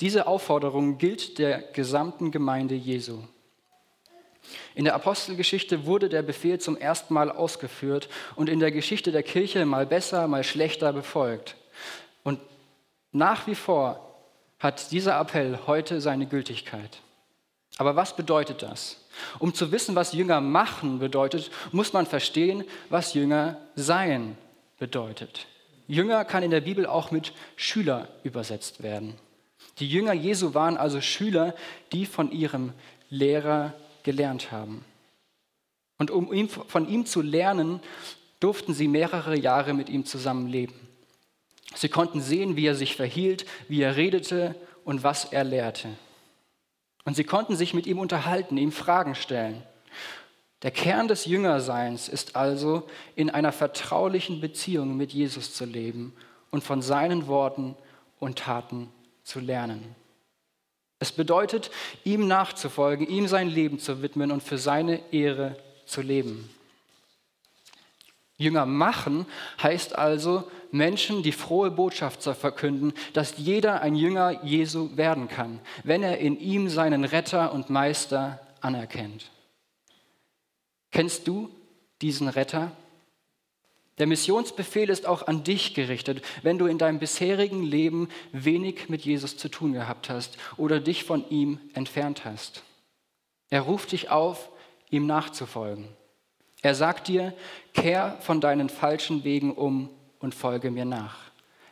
Diese 0.00 0.26
Aufforderung 0.26 0.98
gilt 0.98 1.38
der 1.38 1.58
gesamten 1.72 2.30
Gemeinde 2.30 2.74
Jesu. 2.74 3.18
In 4.74 4.84
der 4.84 4.94
Apostelgeschichte 4.94 5.86
wurde 5.86 6.08
der 6.08 6.22
Befehl 6.22 6.58
zum 6.58 6.76
ersten 6.76 7.14
Mal 7.14 7.30
ausgeführt 7.30 8.08
und 8.36 8.48
in 8.48 8.60
der 8.60 8.72
Geschichte 8.72 9.12
der 9.12 9.22
Kirche 9.22 9.64
mal 9.64 9.86
besser, 9.86 10.26
mal 10.28 10.44
schlechter 10.44 10.92
befolgt. 10.92 11.56
Und 12.22 12.40
nach 13.12 13.46
wie 13.46 13.54
vor 13.54 14.09
hat 14.60 14.92
dieser 14.92 15.18
Appell 15.18 15.58
heute 15.66 16.00
seine 16.00 16.26
Gültigkeit. 16.26 16.98
Aber 17.78 17.96
was 17.96 18.14
bedeutet 18.14 18.62
das? 18.62 18.98
Um 19.38 19.54
zu 19.54 19.72
wissen, 19.72 19.94
was 19.94 20.12
Jünger 20.12 20.40
machen 20.40 20.98
bedeutet, 20.98 21.50
muss 21.72 21.92
man 21.92 22.06
verstehen, 22.06 22.64
was 22.90 23.14
Jünger 23.14 23.58
sein 23.74 24.36
bedeutet. 24.78 25.46
Jünger 25.88 26.24
kann 26.24 26.42
in 26.42 26.50
der 26.50 26.60
Bibel 26.60 26.86
auch 26.86 27.10
mit 27.10 27.32
Schüler 27.56 28.08
übersetzt 28.22 28.82
werden. 28.82 29.18
Die 29.78 29.88
Jünger 29.88 30.12
Jesu 30.12 30.54
waren 30.54 30.76
also 30.76 31.00
Schüler, 31.00 31.54
die 31.92 32.06
von 32.06 32.30
ihrem 32.30 32.72
Lehrer 33.08 33.72
gelernt 34.02 34.52
haben. 34.52 34.84
Und 35.98 36.10
um 36.10 36.48
von 36.48 36.88
ihm 36.88 37.06
zu 37.06 37.22
lernen, 37.22 37.80
durften 38.40 38.72
sie 38.72 38.88
mehrere 38.88 39.38
Jahre 39.38 39.74
mit 39.74 39.88
ihm 39.88 40.04
zusammenleben. 40.04 40.89
Sie 41.74 41.88
konnten 41.88 42.20
sehen, 42.20 42.56
wie 42.56 42.66
er 42.66 42.74
sich 42.74 42.96
verhielt, 42.96 43.46
wie 43.68 43.82
er 43.82 43.96
redete 43.96 44.54
und 44.84 45.04
was 45.04 45.26
er 45.26 45.44
lehrte. 45.44 45.88
Und 47.04 47.14
sie 47.14 47.24
konnten 47.24 47.56
sich 47.56 47.74
mit 47.74 47.86
ihm 47.86 47.98
unterhalten, 47.98 48.56
ihm 48.56 48.72
Fragen 48.72 49.14
stellen. 49.14 49.62
Der 50.62 50.70
Kern 50.70 51.08
des 51.08 51.24
Jüngerseins 51.24 52.08
ist 52.08 52.36
also, 52.36 52.88
in 53.16 53.30
einer 53.30 53.52
vertraulichen 53.52 54.40
Beziehung 54.40 54.96
mit 54.96 55.12
Jesus 55.12 55.54
zu 55.54 55.64
leben 55.64 56.12
und 56.50 56.62
von 56.62 56.82
seinen 56.82 57.26
Worten 57.26 57.76
und 58.18 58.38
Taten 58.38 58.90
zu 59.22 59.40
lernen. 59.40 59.94
Es 60.98 61.12
bedeutet, 61.12 61.70
ihm 62.04 62.28
nachzufolgen, 62.28 63.08
ihm 63.08 63.26
sein 63.26 63.48
Leben 63.48 63.78
zu 63.78 64.02
widmen 64.02 64.30
und 64.30 64.42
für 64.42 64.58
seine 64.58 65.00
Ehre 65.12 65.56
zu 65.86 66.02
leben. 66.02 66.50
Jünger 68.36 68.66
machen 68.66 69.26
heißt 69.62 69.96
also, 69.96 70.50
Menschen 70.72 71.22
die 71.22 71.32
frohe 71.32 71.70
Botschaft 71.70 72.22
zu 72.22 72.34
verkünden, 72.34 72.92
dass 73.12 73.34
jeder 73.38 73.82
ein 73.82 73.94
Jünger 73.94 74.44
Jesu 74.44 74.96
werden 74.96 75.28
kann, 75.28 75.60
wenn 75.84 76.02
er 76.02 76.18
in 76.18 76.38
ihm 76.38 76.68
seinen 76.68 77.04
Retter 77.04 77.52
und 77.52 77.70
Meister 77.70 78.40
anerkennt. 78.60 79.30
Kennst 80.90 81.28
du 81.28 81.50
diesen 82.02 82.28
Retter? 82.28 82.72
Der 83.98 84.06
Missionsbefehl 84.06 84.88
ist 84.88 85.06
auch 85.06 85.26
an 85.26 85.44
dich 85.44 85.74
gerichtet, 85.74 86.22
wenn 86.42 86.56
du 86.56 86.66
in 86.66 86.78
deinem 86.78 86.98
bisherigen 86.98 87.62
Leben 87.62 88.08
wenig 88.32 88.88
mit 88.88 89.02
Jesus 89.02 89.36
zu 89.36 89.50
tun 89.50 89.74
gehabt 89.74 90.08
hast 90.08 90.38
oder 90.56 90.80
dich 90.80 91.04
von 91.04 91.28
ihm 91.28 91.60
entfernt 91.74 92.24
hast. 92.24 92.62
Er 93.50 93.60
ruft 93.60 93.92
dich 93.92 94.10
auf, 94.10 94.50
ihm 94.88 95.06
nachzufolgen. 95.06 95.88
Er 96.62 96.74
sagt 96.74 97.08
dir, 97.08 97.34
kehr 97.74 98.16
von 98.20 98.40
deinen 98.40 98.68
falschen 98.68 99.24
Wegen 99.24 99.52
um 99.52 99.90
und 100.20 100.34
folge 100.34 100.70
mir 100.70 100.84
nach. 100.84 101.18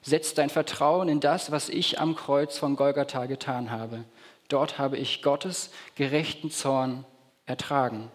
Setz 0.03 0.35
dein 0.35 0.51
Vertrauen 0.51 1.09
in 1.09 1.21
das, 1.21 1.51
was 1.51 1.69
ich 1.69 2.01
am 2.01 2.17
Kreuz 2.17 2.59
von 2.59 2.77
Golgatha 2.77 3.27
getan 3.27 3.71
habe. 3.71 4.05
Dort 4.49 4.79
habe 4.79 4.97
ich 4.97 5.23
Gottes 5.23 5.71
gerechten 5.95 6.51
Zorn 6.51 7.05
ertragen, 7.47 8.11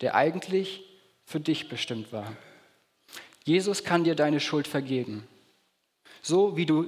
der 0.00 0.14
eigentlich 0.14 0.82
für 1.24 1.40
dich 1.40 1.68
bestimmt 1.68 2.12
war. 2.12 2.32
Jesus 3.44 3.84
kann 3.84 4.04
dir 4.04 4.14
deine 4.14 4.40
Schuld 4.40 4.66
vergeben. 4.66 5.28
So 6.22 6.56
wie 6.56 6.64
du 6.64 6.86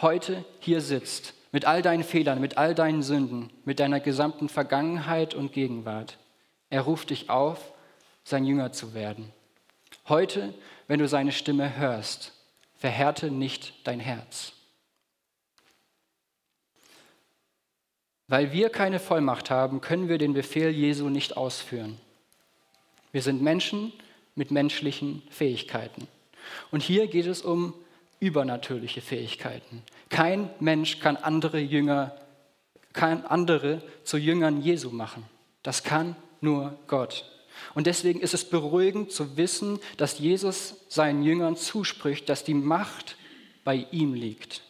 heute 0.00 0.44
hier 0.58 0.80
sitzt, 0.80 1.34
mit 1.52 1.66
all 1.66 1.82
deinen 1.82 2.02
Fehlern, 2.02 2.40
mit 2.40 2.58
all 2.58 2.74
deinen 2.74 3.02
Sünden, 3.02 3.50
mit 3.64 3.78
deiner 3.78 4.00
gesamten 4.00 4.48
Vergangenheit 4.48 5.34
und 5.34 5.52
Gegenwart. 5.52 6.18
Er 6.70 6.80
ruft 6.80 7.10
dich 7.10 7.30
auf, 7.30 7.72
sein 8.24 8.44
Jünger 8.44 8.72
zu 8.72 8.94
werden. 8.94 9.30
Heute, 10.08 10.54
wenn 10.92 10.98
du 10.98 11.08
seine 11.08 11.32
Stimme 11.32 11.78
hörst, 11.78 12.32
verhärte 12.74 13.30
nicht 13.30 13.72
dein 13.84 13.98
Herz. 13.98 14.52
Weil 18.28 18.52
wir 18.52 18.68
keine 18.68 19.00
Vollmacht 19.00 19.48
haben, 19.48 19.80
können 19.80 20.10
wir 20.10 20.18
den 20.18 20.34
Befehl 20.34 20.68
Jesu 20.68 21.08
nicht 21.08 21.38
ausführen. 21.38 21.98
Wir 23.10 23.22
sind 23.22 23.40
Menschen 23.40 23.94
mit 24.34 24.50
menschlichen 24.50 25.22
Fähigkeiten. 25.30 26.08
Und 26.70 26.82
hier 26.82 27.06
geht 27.06 27.24
es 27.24 27.40
um 27.40 27.72
übernatürliche 28.20 29.00
Fähigkeiten. 29.00 29.82
Kein 30.10 30.50
Mensch 30.60 30.98
kann 30.98 31.16
andere 31.16 31.58
Jünger, 31.58 32.14
kann 32.92 33.24
andere 33.24 33.80
zu 34.04 34.18
Jüngern 34.18 34.60
Jesu 34.60 34.90
machen. 34.90 35.24
Das 35.62 35.84
kann 35.84 36.16
nur 36.42 36.78
Gott. 36.86 37.24
Und 37.74 37.86
deswegen 37.86 38.20
ist 38.20 38.34
es 38.34 38.48
beruhigend 38.48 39.12
zu 39.12 39.36
wissen, 39.36 39.78
dass 39.96 40.18
Jesus 40.18 40.74
seinen 40.88 41.22
Jüngern 41.22 41.56
zuspricht, 41.56 42.28
dass 42.28 42.44
die 42.44 42.54
Macht 42.54 43.16
bei 43.64 43.86
ihm 43.90 44.14
liegt. 44.14 44.62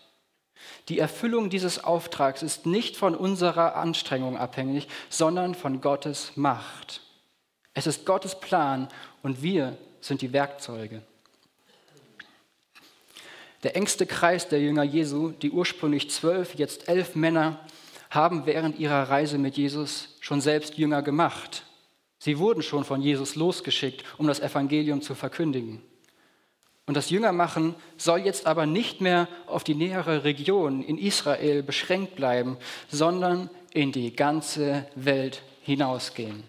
Die 0.88 0.98
Erfüllung 0.98 1.50
dieses 1.50 1.82
Auftrags 1.82 2.42
ist 2.42 2.66
nicht 2.66 2.96
von 2.96 3.14
unserer 3.14 3.76
Anstrengung 3.76 4.36
abhängig, 4.36 4.88
sondern 5.08 5.54
von 5.54 5.80
Gottes 5.80 6.32
Macht. 6.36 7.00
Es 7.74 7.86
ist 7.86 8.04
Gottes 8.04 8.38
Plan 8.38 8.88
und 9.22 9.42
wir 9.42 9.76
sind 10.00 10.20
die 10.20 10.32
Werkzeuge. 10.32 11.02
Der 13.62 13.76
engste 13.76 14.06
Kreis 14.06 14.48
der 14.48 14.60
Jünger 14.60 14.82
Jesu, 14.82 15.30
die 15.30 15.52
ursprünglich 15.52 16.10
zwölf, 16.10 16.56
jetzt 16.56 16.88
elf 16.88 17.14
Männer, 17.14 17.60
haben 18.10 18.44
während 18.44 18.78
ihrer 18.78 19.08
Reise 19.08 19.38
mit 19.38 19.56
Jesus 19.56 20.16
schon 20.20 20.40
selbst 20.40 20.76
Jünger 20.76 21.02
gemacht. 21.02 21.64
Sie 22.24 22.38
wurden 22.38 22.62
schon 22.62 22.84
von 22.84 23.02
Jesus 23.02 23.34
losgeschickt, 23.34 24.04
um 24.16 24.28
das 24.28 24.38
Evangelium 24.38 25.02
zu 25.02 25.16
verkündigen. 25.16 25.82
Und 26.86 26.96
das 26.96 27.10
Jüngermachen 27.10 27.74
soll 27.96 28.20
jetzt 28.20 28.46
aber 28.46 28.64
nicht 28.64 29.00
mehr 29.00 29.26
auf 29.48 29.64
die 29.64 29.74
nähere 29.74 30.22
Region 30.22 30.84
in 30.84 30.98
Israel 30.98 31.64
beschränkt 31.64 32.14
bleiben, 32.14 32.58
sondern 32.88 33.50
in 33.72 33.90
die 33.90 34.14
ganze 34.14 34.86
Welt 34.94 35.42
hinausgehen. 35.62 36.44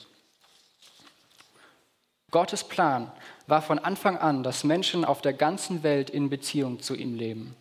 Gottes 2.30 2.64
Plan 2.64 3.12
war 3.48 3.64
von 3.64 3.80
Anfang 3.80 4.20
an, 4.20 4.44
dass 4.44 4.64
Menschen 4.64 5.04
auf 5.04 5.24
der 5.24 5.34
ganzen 5.34 5.82
Welt 5.82 6.12
in 6.12 6.30
Beziehung 6.30 6.82
zu 6.82 6.94
ihm 6.94 7.16
leben. 7.16 7.56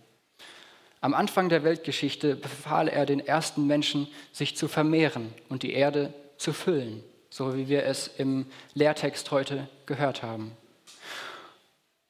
Am 1.01 1.15
Anfang 1.15 1.49
der 1.49 1.65
Weltgeschichte 1.65 2.37
befahl 2.37 2.89
er 2.89 3.07
den 3.07 3.21
ersten 3.21 3.67
Menschen, 3.67 4.07
sich 4.33 4.55
zu 4.55 4.69
vermehren 4.69 5.33
und 5.49 5.63
die 5.63 5.73
Erde 5.73 6.13
zu 6.37 6.53
füllen, 6.53 7.03
so 7.33 7.57
wie 7.57 7.67
wir 7.69 7.85
es 7.87 8.09
im 8.19 8.45
Lehrtext 8.75 9.31
heute 9.31 9.67
gehört 9.87 10.23
haben. 10.23 10.53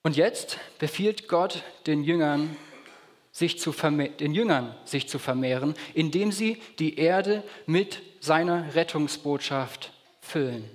Und 0.03 0.17
jetzt 0.17 0.59
befiehlt 0.81 1.29
Gott 1.29 1.63
den 1.87 2.03
Jüngern, 2.03 2.57
sich 3.31 3.61
zu 3.61 3.71
den 3.71 4.35
Jüngern 4.35 4.75
sich 4.85 5.09
zu 5.09 5.21
vermehren, 5.21 5.75
indem 5.95 6.33
sie 6.33 6.61
die 6.81 6.99
Erde 6.99 7.45
mit 7.67 8.03
seiner 8.19 8.75
Rettungsbotschaft 8.75 9.93
füllen. 10.21 10.69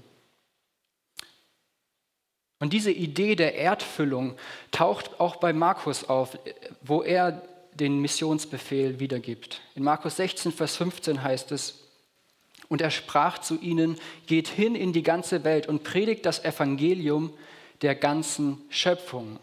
Und 2.60 2.72
diese 2.72 2.92
Idee 2.92 3.36
der 3.36 3.56
Erdfüllung 3.56 4.38
taucht 4.72 5.20
auch 5.20 5.36
bei 5.36 5.52
Markus 5.52 6.06
auf, 6.06 6.40
wo 6.82 7.04
er 7.04 7.44
den 7.74 8.00
Missionsbefehl 8.00 9.02
wiedergibt. 9.02 9.60
In 9.76 9.84
Markus 9.84 10.16
16, 10.16 10.54
Vers 10.54 10.78
15 10.78 11.22
heißt 11.22 11.52
es, 11.52 11.87
und 12.70 12.82
er 12.82 12.92
sprach 12.92 13.40
zu 13.40 13.60
ihnen, 13.60 13.98
geht 14.26 14.48
hin 14.48 14.76
in 14.76 14.94
die 14.94 15.04
ganze 15.04 15.44
Welt 15.44 15.68
und 15.68 15.84
predigt 15.84 16.26
das 16.26 16.44
Evangelium 16.44 17.34
der 17.82 17.96
ganzen 17.96 18.62
Schöpfung. 18.70 19.40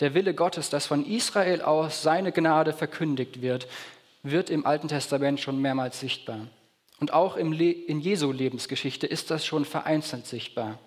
Der 0.00 0.14
Wille 0.14 0.34
Gottes, 0.34 0.68
dass 0.68 0.86
von 0.86 1.06
Israel 1.06 1.62
aus 1.62 2.02
seine 2.02 2.32
Gnade 2.32 2.72
verkündigt 2.72 3.40
wird, 3.40 3.66
wird 4.22 4.50
im 4.50 4.66
Alten 4.66 4.88
Testament 4.88 5.40
schon 5.40 5.60
mehrmals 5.60 6.00
sichtbar. 6.00 6.48
Und 6.98 7.12
auch 7.12 7.36
im 7.36 7.52
Le 7.52 7.70
in 7.70 8.00
Jesu 8.00 8.32
Lebensgeschichte 8.32 9.06
ist 9.06 9.30
das 9.30 9.44
schon 9.46 9.64
vereinzelt 9.64 10.26
sichtbar. 10.26 10.78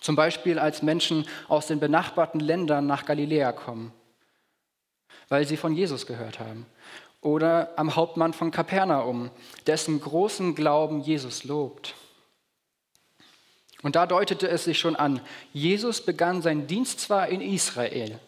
Zum 0.00 0.14
Beispiel 0.14 0.58
als 0.58 0.82
Menschen 0.82 1.26
aus 1.48 1.66
den 1.66 1.80
benachbarten 1.80 2.40
Ländern 2.40 2.86
nach 2.86 3.06
Galiläa 3.06 3.52
kommen, 3.52 3.92
weil 5.28 5.46
sie 5.46 5.56
von 5.56 5.74
Jesus 5.74 6.06
gehört 6.06 6.38
haben. 6.38 6.66
Oder 7.20 7.72
am 7.76 7.96
Hauptmann 7.96 8.32
von 8.32 8.50
Kapernaum, 8.50 9.30
dessen 9.66 10.00
großen 10.00 10.54
Glauben 10.54 11.00
Jesus 11.00 11.44
lobt. 11.44 11.94
Und 13.82 13.96
da 13.96 14.06
deutete 14.06 14.48
es 14.48 14.64
sich 14.64 14.78
schon 14.78 14.96
an, 14.96 15.20
Jesus 15.52 16.00
begann 16.00 16.42
seinen 16.42 16.66
Dienst 16.66 17.00
zwar 17.00 17.28
in 17.28 17.40
Israel 17.40 18.18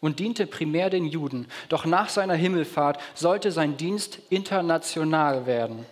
und 0.00 0.18
diente 0.18 0.46
primär 0.46 0.90
den 0.90 1.04
Juden, 1.04 1.46
doch 1.68 1.84
nach 1.84 2.08
seiner 2.08 2.34
Himmelfahrt 2.34 3.00
sollte 3.14 3.52
sein 3.52 3.76
Dienst 3.76 4.20
international 4.30 5.46
werden. 5.46 5.86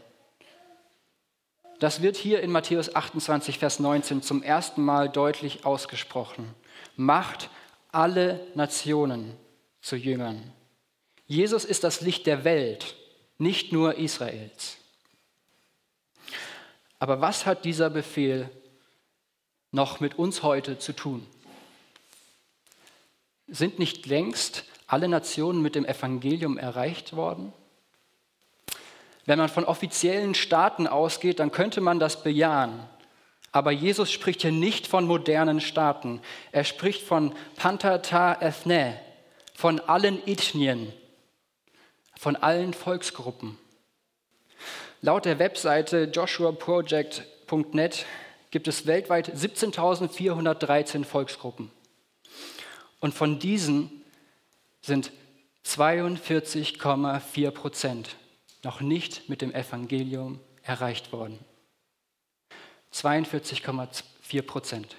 Das 1.78 2.02
wird 2.02 2.16
hier 2.16 2.40
in 2.40 2.50
Matthäus 2.50 2.94
28, 2.94 3.58
Vers 3.58 3.78
19 3.78 4.22
zum 4.22 4.42
ersten 4.42 4.82
Mal 4.82 5.08
deutlich 5.08 5.64
ausgesprochen. 5.64 6.54
Macht 6.96 7.50
alle 7.92 8.40
Nationen 8.54 9.36
zu 9.80 9.94
Jüngern. 9.94 10.52
Jesus 11.28 11.66
ist 11.66 11.84
das 11.84 12.00
Licht 12.00 12.26
der 12.26 12.42
Welt, 12.44 12.96
nicht 13.36 13.70
nur 13.70 13.96
Israels. 13.96 14.78
Aber 16.98 17.20
was 17.20 17.44
hat 17.44 17.66
dieser 17.66 17.90
Befehl 17.90 18.50
noch 19.70 20.00
mit 20.00 20.18
uns 20.18 20.42
heute 20.42 20.78
zu 20.78 20.94
tun? 20.94 21.26
Sind 23.46 23.78
nicht 23.78 24.06
längst 24.06 24.64
alle 24.86 25.06
Nationen 25.06 25.60
mit 25.60 25.74
dem 25.74 25.84
Evangelium 25.84 26.56
erreicht 26.56 27.14
worden? 27.14 27.52
Wenn 29.26 29.38
man 29.38 29.50
von 29.50 29.66
offiziellen 29.66 30.34
Staaten 30.34 30.86
ausgeht, 30.86 31.40
dann 31.40 31.52
könnte 31.52 31.82
man 31.82 31.98
das 31.98 32.22
bejahen. 32.22 32.80
Aber 33.52 33.70
Jesus 33.70 34.10
spricht 34.10 34.40
hier 34.40 34.52
nicht 34.52 34.86
von 34.86 35.04
modernen 35.04 35.60
Staaten. 35.60 36.22
Er 36.52 36.64
spricht 36.64 37.02
von 37.02 37.34
Pantata 37.56 38.40
Ethne, 38.40 38.98
von 39.54 39.80
allen 39.80 40.26
Ethnien, 40.26 40.92
von 42.18 42.36
allen 42.36 42.74
Volksgruppen. 42.74 43.56
Laut 45.00 45.24
der 45.24 45.38
Webseite 45.38 46.10
joshuaproject.net 46.12 48.04
gibt 48.50 48.66
es 48.66 48.86
weltweit 48.86 49.32
17.413 49.32 51.04
Volksgruppen. 51.04 51.70
Und 52.98 53.14
von 53.14 53.38
diesen 53.38 54.02
sind 54.80 55.12
42,4 55.64 57.50
Prozent 57.52 58.16
noch 58.64 58.80
nicht 58.80 59.28
mit 59.28 59.40
dem 59.40 59.54
Evangelium 59.54 60.40
erreicht 60.64 61.12
worden. 61.12 61.38
42,4 62.92 64.42
Prozent. 64.42 64.96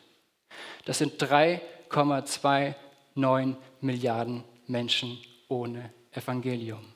Das 0.85 0.99
sind 0.99 1.21
3,29 1.21 3.55
Milliarden 3.81 4.45
Menschen 4.67 5.17
ohne 5.49 5.91
Evangelium. 6.11 6.93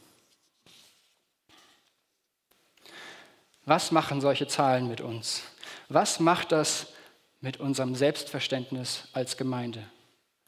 Was 3.65 3.91
machen 3.91 4.20
solche 4.20 4.48
Zahlen 4.48 4.88
mit 4.88 5.01
uns? 5.01 5.43
Was 5.89 6.20
macht 6.20 6.51
das 6.51 6.88
mit 7.39 7.60
unserem 7.60 7.96
Selbstverständnis 7.96 9.08
als 9.13 9.38
Gemeinde? 9.38 9.84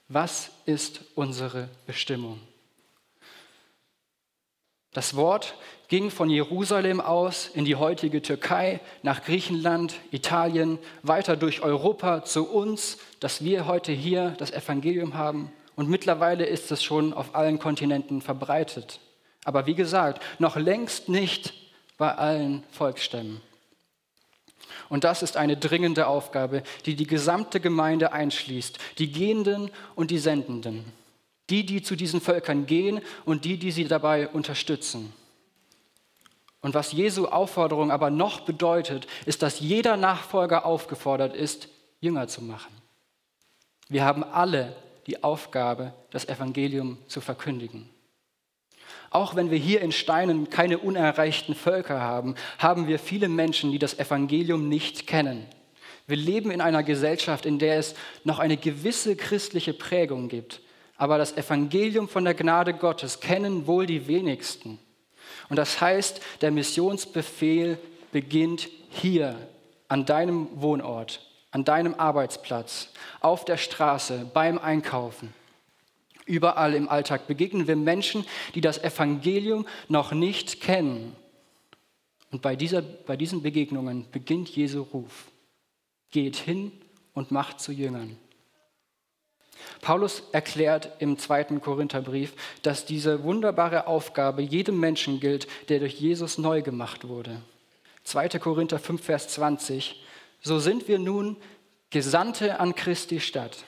Was 0.07 0.51
ist 0.65 1.01
unsere 1.15 1.69
Bestimmung? 1.87 2.39
Das 4.91 5.15
Wort 5.15 5.55
ging 5.87 6.09
von 6.09 6.29
Jerusalem 6.29 7.01
aus 7.01 7.49
in 7.53 7.65
die 7.65 7.75
heutige 7.75 8.21
Türkei, 8.21 8.79
nach 9.03 9.23
Griechenland, 9.23 9.95
Italien, 10.11 10.79
weiter 11.03 11.35
durch 11.35 11.61
Europa 11.61 12.23
zu 12.23 12.49
uns, 12.49 12.97
dass 13.19 13.43
wir 13.43 13.65
heute 13.65 13.91
hier 13.91 14.35
das 14.37 14.51
Evangelium 14.51 15.15
haben. 15.15 15.51
Und 15.75 15.89
mittlerweile 15.89 16.45
ist 16.45 16.71
es 16.71 16.81
schon 16.81 17.13
auf 17.13 17.35
allen 17.35 17.59
Kontinenten 17.59 18.21
verbreitet. 18.21 18.99
Aber 19.43 19.65
wie 19.65 19.75
gesagt, 19.75 20.23
noch 20.39 20.55
längst 20.55 21.09
nicht 21.09 21.53
bei 21.97 22.13
allen 22.13 22.63
Volksstämmen. 22.71 23.41
Und 24.89 25.03
das 25.03 25.23
ist 25.23 25.37
eine 25.37 25.57
dringende 25.57 26.07
Aufgabe, 26.07 26.63
die 26.85 26.95
die 26.95 27.07
gesamte 27.07 27.59
Gemeinde 27.59 28.11
einschließt, 28.13 28.77
die 28.97 29.11
Gehenden 29.11 29.71
und 29.95 30.11
die 30.11 30.17
Sendenden, 30.17 30.85
die, 31.49 31.65
die 31.65 31.81
zu 31.81 31.95
diesen 31.95 32.21
Völkern 32.21 32.65
gehen 32.65 33.01
und 33.25 33.45
die, 33.45 33.57
die 33.57 33.71
sie 33.71 33.85
dabei 33.85 34.27
unterstützen. 34.27 35.13
Und 36.61 36.73
was 36.73 36.91
Jesu 36.91 37.27
Aufforderung 37.27 37.91
aber 37.91 38.09
noch 38.09 38.41
bedeutet, 38.41 39.07
ist, 39.25 39.43
dass 39.43 39.59
jeder 39.59 39.97
Nachfolger 39.97 40.65
aufgefordert 40.65 41.35
ist, 41.35 41.67
Jünger 42.01 42.27
zu 42.27 42.41
machen. 42.41 42.73
Wir 43.87 44.03
haben 44.03 44.23
alle 44.23 44.75
die 45.05 45.23
Aufgabe, 45.23 45.93
das 46.09 46.27
Evangelium 46.27 46.97
zu 47.07 47.21
verkündigen. 47.21 47.89
Auch 49.09 49.35
wenn 49.35 49.51
wir 49.51 49.57
hier 49.57 49.81
in 49.81 49.91
Steinen 49.91 50.49
keine 50.49 50.79
unerreichten 50.79 51.55
Völker 51.55 52.01
haben, 52.01 52.35
haben 52.57 52.87
wir 52.87 52.99
viele 52.99 53.29
Menschen, 53.29 53.71
die 53.71 53.79
das 53.79 53.97
Evangelium 53.97 54.67
nicht 54.69 55.07
kennen. 55.07 55.45
Wir 56.07 56.17
leben 56.17 56.51
in 56.51 56.61
einer 56.61 56.83
Gesellschaft, 56.83 57.45
in 57.45 57.57
der 57.57 57.79
es 57.79 57.95
noch 58.23 58.39
eine 58.39 58.57
gewisse 58.57 59.15
christliche 59.15 59.73
Prägung 59.73 60.27
gibt. 60.27 60.61
Aber 60.97 61.17
das 61.17 61.35
Evangelium 61.35 62.07
von 62.07 62.23
der 62.23 62.35
Gnade 62.35 62.73
Gottes 62.73 63.19
kennen 63.19 63.67
wohl 63.67 63.85
die 63.85 64.07
wenigsten. 64.07 64.79
Und 65.49 65.57
das 65.57 65.81
heißt, 65.81 66.21
der 66.41 66.51
Missionsbefehl 66.51 67.77
beginnt 68.11 68.69
hier, 68.89 69.35
an 69.87 70.05
deinem 70.05 70.49
Wohnort, 70.55 71.21
an 71.51 71.63
deinem 71.63 71.93
Arbeitsplatz, 71.93 72.89
auf 73.21 73.45
der 73.45 73.57
Straße, 73.57 74.29
beim 74.33 74.57
Einkaufen. 74.57 75.33
Überall 76.25 76.73
im 76.73 76.89
Alltag 76.89 77.27
begegnen 77.27 77.67
wir 77.67 77.75
Menschen, 77.75 78.25
die 78.55 78.61
das 78.61 78.83
Evangelium 78.83 79.67
noch 79.87 80.11
nicht 80.11 80.59
kennen. 80.59 81.15
Und 82.31 82.41
bei, 82.41 82.55
dieser, 82.55 82.81
bei 82.81 83.15
diesen 83.15 83.43
Begegnungen 83.43 84.07
beginnt 84.11 84.49
Jesu 84.49 84.81
Ruf. 84.81 85.31
Geht 86.09 86.35
hin 86.35 86.71
und 87.13 87.31
macht 87.31 87.59
zu 87.59 87.71
Jüngern. 87.71 88.17
Paulus 89.81 90.23
erklärt 90.31 90.91
im 90.99 91.19
zweiten 91.19 91.61
Korintherbrief, 91.61 92.33
dass 92.63 92.85
diese 92.85 93.23
wunderbare 93.23 93.87
Aufgabe 93.87 94.41
jedem 94.41 94.79
Menschen 94.79 95.19
gilt, 95.19 95.47
der 95.69 95.79
durch 95.79 95.99
Jesus 95.99 96.37
neu 96.37 96.61
gemacht 96.61 97.07
wurde. 97.07 97.41
2. 98.03 98.29
Korinther 98.39 98.79
5, 98.79 99.03
Vers 99.03 99.27
20. 99.29 100.03
So 100.41 100.59
sind 100.59 100.87
wir 100.87 100.99
nun 100.99 101.37
Gesandte 101.91 102.59
an 102.59 102.75
Christi 102.75 103.19
Stadt 103.19 103.63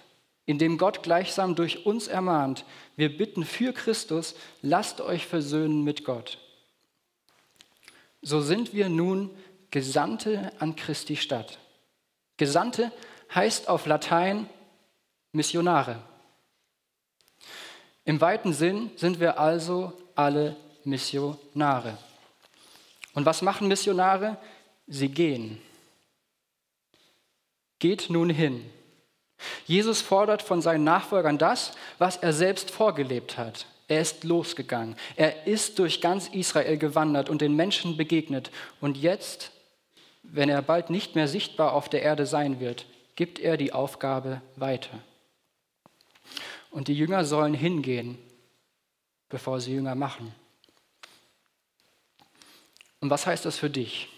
indem 0.47 0.77
Gott 0.77 1.03
gleichsam 1.03 1.55
durch 1.55 1.85
uns 1.85 2.07
ermahnt, 2.07 2.65
wir 2.95 3.15
bitten 3.15 3.45
für 3.45 3.73
Christus, 3.73 4.33
lasst 4.61 5.01
euch 5.01 5.27
versöhnen 5.27 5.83
mit 5.83 6.05
Gott. 6.05 6.39
So 8.21 8.41
sind 8.41 8.73
wir 8.73 8.89
nun 8.89 9.29
Gesandte 9.69 10.53
an 10.59 10.75
Christi 10.75 11.17
Stadt. 11.17 11.59
Gesandte 12.37 12.91
heißt 13.35 13.67
auf 13.67 13.85
Latein 13.85 14.49
Missionare. 15.33 16.01
Im 18.05 18.21
weiten 18.21 18.53
Sinn 18.53 18.89
sind 18.95 19.19
wir 19.19 19.37
also 19.39 19.91
alle 20.15 20.55
Missionare. 20.85 21.97
Und 23.13 23.25
was 23.25 23.41
machen 23.41 23.67
Missionare? 23.67 24.37
Sie 24.87 25.09
gehen. 25.09 25.61
Geht 27.79 28.09
nun 28.09 28.29
hin. 28.29 28.63
Jesus 29.65 30.01
fordert 30.01 30.41
von 30.41 30.61
seinen 30.61 30.83
Nachfolgern 30.83 31.37
das, 31.37 31.73
was 31.97 32.17
er 32.17 32.33
selbst 32.33 32.71
vorgelebt 32.71 33.37
hat. 33.37 33.65
Er 33.87 34.01
ist 34.01 34.23
losgegangen. 34.23 34.95
Er 35.15 35.47
ist 35.47 35.79
durch 35.79 36.01
ganz 36.01 36.27
Israel 36.27 36.77
gewandert 36.77 37.29
und 37.29 37.41
den 37.41 37.55
Menschen 37.55 37.97
begegnet. 37.97 38.51
Und 38.81 38.97
jetzt, 38.97 39.51
wenn 40.23 40.49
er 40.49 40.61
bald 40.61 40.89
nicht 40.89 41.15
mehr 41.15 41.27
sichtbar 41.27 41.73
auf 41.73 41.87
der 41.87 42.01
Erde 42.01 42.25
sein 42.25 42.59
wird, 42.59 42.85
gibt 43.15 43.39
er 43.39 43.57
die 43.57 43.73
Aufgabe 43.73 44.41
weiter. 44.55 44.99
Und 46.69 46.89
die 46.89 46.93
Jünger 46.93 47.23
sollen 47.23 47.53
hingehen, 47.53 48.17
bevor 49.29 49.61
sie 49.61 49.73
Jünger 49.73 49.95
machen. 49.95 50.33
Und 52.99 53.09
was 53.09 53.25
heißt 53.25 53.45
das 53.45 53.57
für 53.57 53.69
dich? 53.69 54.09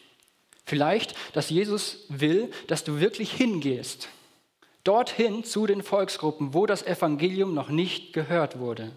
Vielleicht, 0.65 1.15
dass 1.33 1.49
Jesus 1.49 2.05
will, 2.09 2.51
dass 2.67 2.83
du 2.83 2.99
wirklich 2.99 3.31
hingehst 3.31 4.09
dorthin 4.83 5.43
zu 5.43 5.67
den 5.67 5.83
Volksgruppen, 5.83 6.53
wo 6.53 6.65
das 6.65 6.83
Evangelium 6.83 7.53
noch 7.53 7.69
nicht 7.69 8.13
gehört 8.13 8.59
wurde. 8.59 8.91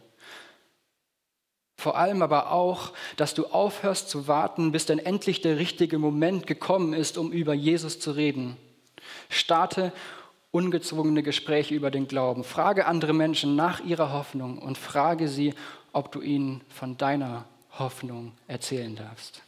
Vor 1.77 1.97
allem 1.97 2.23
aber 2.23 2.53
auch, 2.53 2.93
dass 3.17 3.35
du 3.35 3.47
aufhörst 3.47 4.09
zu 4.09 4.29
warten, 4.29 4.71
bis 4.71 4.87
dann 4.87 5.01
endlich 5.01 5.41
der 5.41 5.59
richtige 5.59 5.99
Moment 5.99 6.47
gekommen 6.47 6.93
ist, 6.93 7.19
um 7.19 7.33
über 7.33 7.55
Jesus 7.55 7.99
zu 7.99 8.13
reden. 8.13 8.57
Starte 9.29 9.93
ungezwungene 10.53 11.25
Gespräche 11.25 11.75
über 11.75 11.91
den 11.91 12.07
Glauben. 12.07 12.45
Frage 12.45 12.87
andere 12.87 13.13
Menschen 13.13 13.57
nach 13.57 13.81
ihrer 13.81 14.13
Hoffnung 14.13 14.59
und 14.59 14.79
frage 14.79 15.27
sie, 15.27 15.55
ob 15.93 16.13
du 16.13 16.21
ihnen 16.21 16.61
von 16.69 16.97
deiner 16.97 17.47
Hoffnung 17.79 18.33
erzählen 18.47 18.95
darfst. 18.95 19.43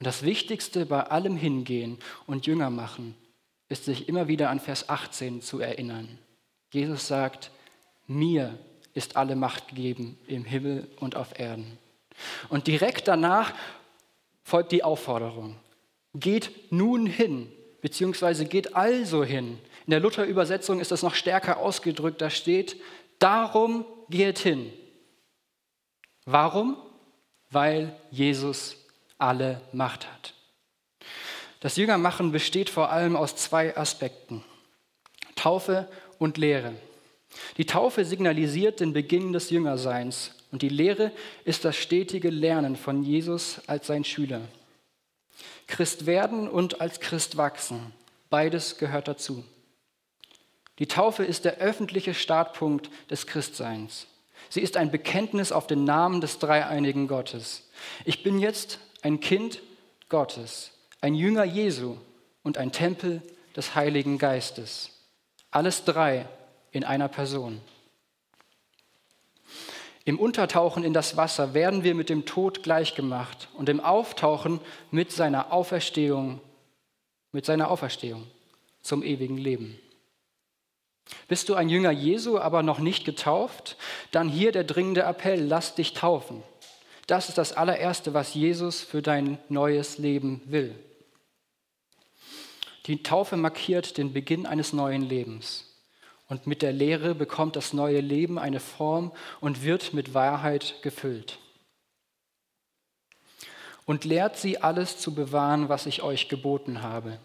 Und 0.00 0.06
das 0.06 0.24
Wichtigste 0.24 0.86
bei 0.86 1.04
allem 1.04 1.36
Hingehen 1.36 1.98
und 2.26 2.46
Jünger 2.46 2.70
machen 2.70 3.14
ist 3.72 3.86
sich 3.86 4.08
immer 4.08 4.28
wieder 4.28 4.50
an 4.50 4.60
Vers 4.60 4.88
18 4.88 5.40
zu 5.40 5.58
erinnern. 5.58 6.18
Jesus 6.70 7.08
sagt, 7.08 7.50
mir 8.06 8.58
ist 8.94 9.16
alle 9.16 9.34
Macht 9.34 9.68
gegeben 9.68 10.18
im 10.26 10.44
Himmel 10.44 10.88
und 11.00 11.16
auf 11.16 11.38
Erden. 11.38 11.78
Und 12.50 12.66
direkt 12.66 13.08
danach 13.08 13.54
folgt 14.42 14.72
die 14.72 14.84
Aufforderung, 14.84 15.56
geht 16.14 16.70
nun 16.70 17.06
hin, 17.06 17.50
beziehungsweise 17.80 18.44
geht 18.44 18.76
also 18.76 19.24
hin. 19.24 19.58
In 19.86 19.90
der 19.90 20.00
Luther-Übersetzung 20.00 20.78
ist 20.78 20.90
das 20.90 21.02
noch 21.02 21.14
stärker 21.14 21.56
ausgedrückt, 21.56 22.20
da 22.20 22.28
steht, 22.28 22.76
darum 23.18 23.86
geht 24.10 24.38
hin. 24.38 24.70
Warum? 26.26 26.76
Weil 27.50 27.96
Jesus 28.10 28.76
alle 29.16 29.62
Macht 29.72 30.10
hat. 30.12 30.34
Das 31.62 31.76
Jüngermachen 31.76 32.32
besteht 32.32 32.68
vor 32.68 32.90
allem 32.90 33.14
aus 33.14 33.36
zwei 33.36 33.76
Aspekten. 33.76 34.42
Taufe 35.36 35.88
und 36.18 36.36
Lehre. 36.36 36.74
Die 37.56 37.66
Taufe 37.66 38.04
signalisiert 38.04 38.80
den 38.80 38.92
Beginn 38.92 39.32
des 39.32 39.48
Jüngerseins 39.50 40.34
und 40.50 40.62
die 40.62 40.68
Lehre 40.68 41.12
ist 41.44 41.64
das 41.64 41.76
stetige 41.76 42.30
Lernen 42.30 42.74
von 42.74 43.04
Jesus 43.04 43.60
als 43.68 43.86
sein 43.86 44.02
Schüler. 44.02 44.40
Christ 45.68 46.04
werden 46.04 46.48
und 46.48 46.80
als 46.80 46.98
Christ 46.98 47.36
wachsen, 47.36 47.92
beides 48.28 48.76
gehört 48.78 49.06
dazu. 49.06 49.44
Die 50.80 50.88
Taufe 50.88 51.24
ist 51.24 51.44
der 51.44 51.58
öffentliche 51.58 52.12
Startpunkt 52.12 52.90
des 53.08 53.28
Christseins. 53.28 54.08
Sie 54.48 54.62
ist 54.62 54.76
ein 54.76 54.90
Bekenntnis 54.90 55.52
auf 55.52 55.68
den 55.68 55.84
Namen 55.84 56.20
des 56.20 56.40
dreieinigen 56.40 57.06
Gottes. 57.06 57.70
Ich 58.04 58.24
bin 58.24 58.40
jetzt 58.40 58.80
ein 59.02 59.20
Kind 59.20 59.62
Gottes 60.08 60.72
ein 61.02 61.16
Jünger 61.16 61.44
Jesu 61.44 61.96
und 62.44 62.56
ein 62.56 62.70
Tempel 62.70 63.22
des 63.56 63.74
Heiligen 63.74 64.18
Geistes. 64.18 64.90
Alles 65.50 65.84
drei 65.84 66.26
in 66.70 66.84
einer 66.84 67.08
Person. 67.08 67.60
Im 70.04 70.18
Untertauchen 70.18 70.84
in 70.84 70.92
das 70.92 71.16
Wasser 71.16 71.54
werden 71.54 71.82
wir 71.82 71.94
mit 71.94 72.08
dem 72.08 72.24
Tod 72.24 72.62
gleichgemacht 72.62 73.48
und 73.54 73.68
im 73.68 73.80
Auftauchen 73.80 74.60
mit 74.90 75.12
seiner 75.12 75.52
Auferstehung, 75.52 76.40
mit 77.32 77.46
seiner 77.46 77.70
Auferstehung 77.70 78.26
zum 78.80 79.02
ewigen 79.02 79.38
Leben. 79.38 79.78
Bist 81.26 81.48
du 81.48 81.54
ein 81.54 81.68
Jünger 81.68 81.90
Jesu, 81.90 82.38
aber 82.38 82.62
noch 82.62 82.78
nicht 82.78 83.04
getauft? 83.04 83.76
Dann 84.12 84.28
hier 84.28 84.52
der 84.52 84.64
dringende 84.64 85.02
Appell, 85.02 85.44
lass 85.44 85.74
dich 85.74 85.94
taufen. 85.94 86.44
Das 87.08 87.28
ist 87.28 87.38
das 87.38 87.52
allererste, 87.52 88.14
was 88.14 88.34
Jesus 88.34 88.82
für 88.82 89.02
dein 89.02 89.38
neues 89.48 89.98
Leben 89.98 90.40
will. 90.44 90.74
Die 92.86 93.02
Taufe 93.02 93.36
markiert 93.36 93.96
den 93.96 94.12
Beginn 94.12 94.46
eines 94.46 94.72
neuen 94.72 95.02
Lebens. 95.02 95.68
Und 96.28 96.46
mit 96.46 96.62
der 96.62 96.72
Lehre 96.72 97.14
bekommt 97.14 97.56
das 97.56 97.72
neue 97.72 98.00
Leben 98.00 98.38
eine 98.38 98.60
Form 98.60 99.12
und 99.40 99.62
wird 99.62 99.92
mit 99.92 100.14
Wahrheit 100.14 100.76
gefüllt. 100.82 101.38
Und 103.84 104.04
lehrt 104.04 104.36
sie 104.36 104.58
alles 104.58 104.98
zu 104.98 105.14
bewahren, 105.14 105.68
was 105.68 105.86
ich 105.86 106.02
euch 106.02 106.28
geboten 106.28 106.82
habe. 106.82 107.18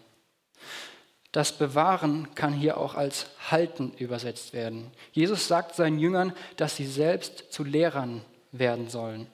Das 1.32 1.56
Bewahren 1.56 2.34
kann 2.34 2.52
hier 2.52 2.78
auch 2.78 2.94
als 2.94 3.26
Halten 3.50 3.92
übersetzt 3.98 4.52
werden. 4.52 4.90
Jesus 5.12 5.46
sagt 5.46 5.74
seinen 5.74 5.98
Jüngern, 5.98 6.32
dass 6.56 6.76
sie 6.76 6.86
selbst 6.86 7.52
zu 7.52 7.64
Lehrern 7.64 8.24
werden 8.50 8.88
sollen. 8.88 9.26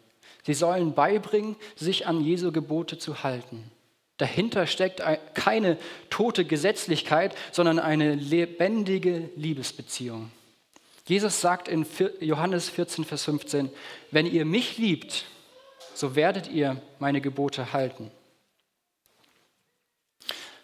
Sie 0.45 0.55
sollen 0.55 0.95
beibringen, 0.95 1.57
sich 1.77 2.07
an 2.07 2.21
Jesu 2.21 2.53
Gebote 2.53 2.99
zu 2.99 3.23
halten. 3.23 3.71
Dahinter 4.17 4.67
steckt 4.67 5.03
keine 5.35 5.77
tote 6.09 6.45
Gesetzlichkeit, 6.45 7.35
sondern 7.51 7.79
eine 7.79 8.15
lebendige 8.15 9.31
Liebesbeziehung. 9.37 10.31
Jesus 11.07 11.41
sagt 11.41 11.69
in 11.69 11.85
Johannes 12.21 12.71
14, 12.71 13.05
Vers 13.05 13.25
15, 13.25 13.71
wenn 14.11 14.27
ihr 14.27 14.45
mich 14.45 14.79
liebt, 14.79 15.27
so 15.95 16.17
werdet 16.17 16.49
ihr 16.49 16.81
meine 16.99 17.21
Gebote 17.21 17.73
halten. 17.73 18.11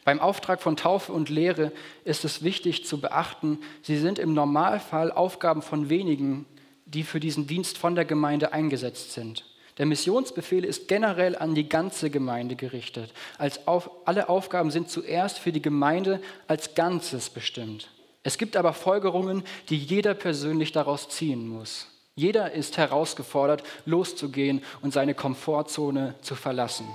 Beim 0.05 0.19
Auftrag 0.19 0.63
von 0.63 0.77
Taufe 0.77 1.13
und 1.13 1.29
Lehre 1.29 1.73
ist 2.05 2.25
es 2.25 2.43
wichtig 2.43 2.87
zu 2.87 3.01
beachten, 3.01 3.59
sie 3.83 3.99
sind 3.99 4.19
im 4.19 4.33
Normalfall 4.33 5.13
Aufgaben 5.13 5.61
von 5.61 5.91
wenigen, 5.91 6.47
die 6.87 7.03
für 7.03 7.21
diesen 7.21 7.47
Dienst 7.47 7.77
von 7.77 7.95
der 7.95 8.05
Gemeinde 8.05 8.53
eingesetzt 8.53 9.13
sind. 9.13 9.45
Der 9.79 9.87
Missionsbefehl 9.87 10.65
ist 10.65 10.89
generell 10.89 11.37
an 11.37 11.55
die 11.55 11.69
ganze 11.69 12.11
Gemeinde 12.11 12.57
gerichtet. 12.57 13.13
Als 13.39 13.67
auf, 13.67 13.91
alle 14.05 14.29
Aufgaben 14.29 14.71
sind 14.71 14.91
zuerst 14.91 15.39
für 15.39 15.53
die 15.53 15.63
Gemeinde 15.63 16.21
als 16.49 16.75
Ganzes 16.75 17.31
bestimmt. 17.31 17.89
Es 18.23 18.37
gibt 18.37 18.57
aber 18.57 18.73
Folgerungen, 18.73 19.45
die 19.69 19.79
jeder 19.79 20.15
persönlich 20.15 20.73
daraus 20.73 21.09
ziehen 21.09 21.49
muss. 21.49 21.87
Jeder 22.15 22.53
ist 22.53 22.77
herausgefordert, 22.77 23.63
loszugehen 23.87 24.63
und 24.83 24.93
seine 24.93 25.15
Komfortzone 25.15 26.15
zu 26.21 26.35
verlassen. 26.35 26.87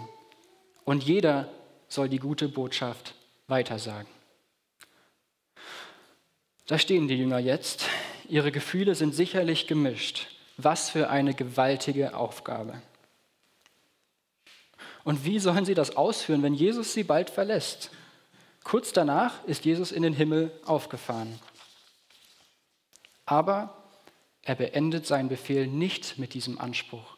Und 0.84 1.04
jeder 1.04 1.50
soll 1.88 2.10
die 2.10 2.20
gute 2.20 2.48
Botschaft 2.48 3.16
weitersagen. 3.48 4.08
Da 6.68 6.78
stehen 6.78 7.08
die 7.08 7.16
Jünger 7.16 7.40
jetzt. 7.40 7.86
Ihre 8.28 8.52
Gefühle 8.52 8.96
sind 8.96 9.16
sicherlich 9.16 9.68
gemischt. 9.68 10.35
Was 10.58 10.90
für 10.90 11.10
eine 11.10 11.34
gewaltige 11.34 12.16
Aufgabe. 12.16 12.82
Und 15.04 15.24
wie 15.24 15.40
sollen 15.40 15.66
sie 15.66 15.76
das 15.76 15.98
ausführen, 15.98 16.44
wenn 16.44 16.54
Jesus 16.54 16.94
sie 16.94 17.04
bald 17.04 17.30
verlässt? 17.30 17.92
Kurz 18.64 18.92
danach 18.92 19.44
ist 19.46 19.66
Jesus 19.66 19.92
in 19.92 20.02
den 20.02 20.14
Himmel 20.14 20.52
aufgefahren. 20.66 21.40
Aber 23.26 23.84
er 24.42 24.56
beendet 24.56 25.06
seinen 25.06 25.30
Befehl 25.30 25.68
nicht 25.68 26.18
mit 26.18 26.34
diesem 26.34 26.60
Anspruch, 26.60 27.18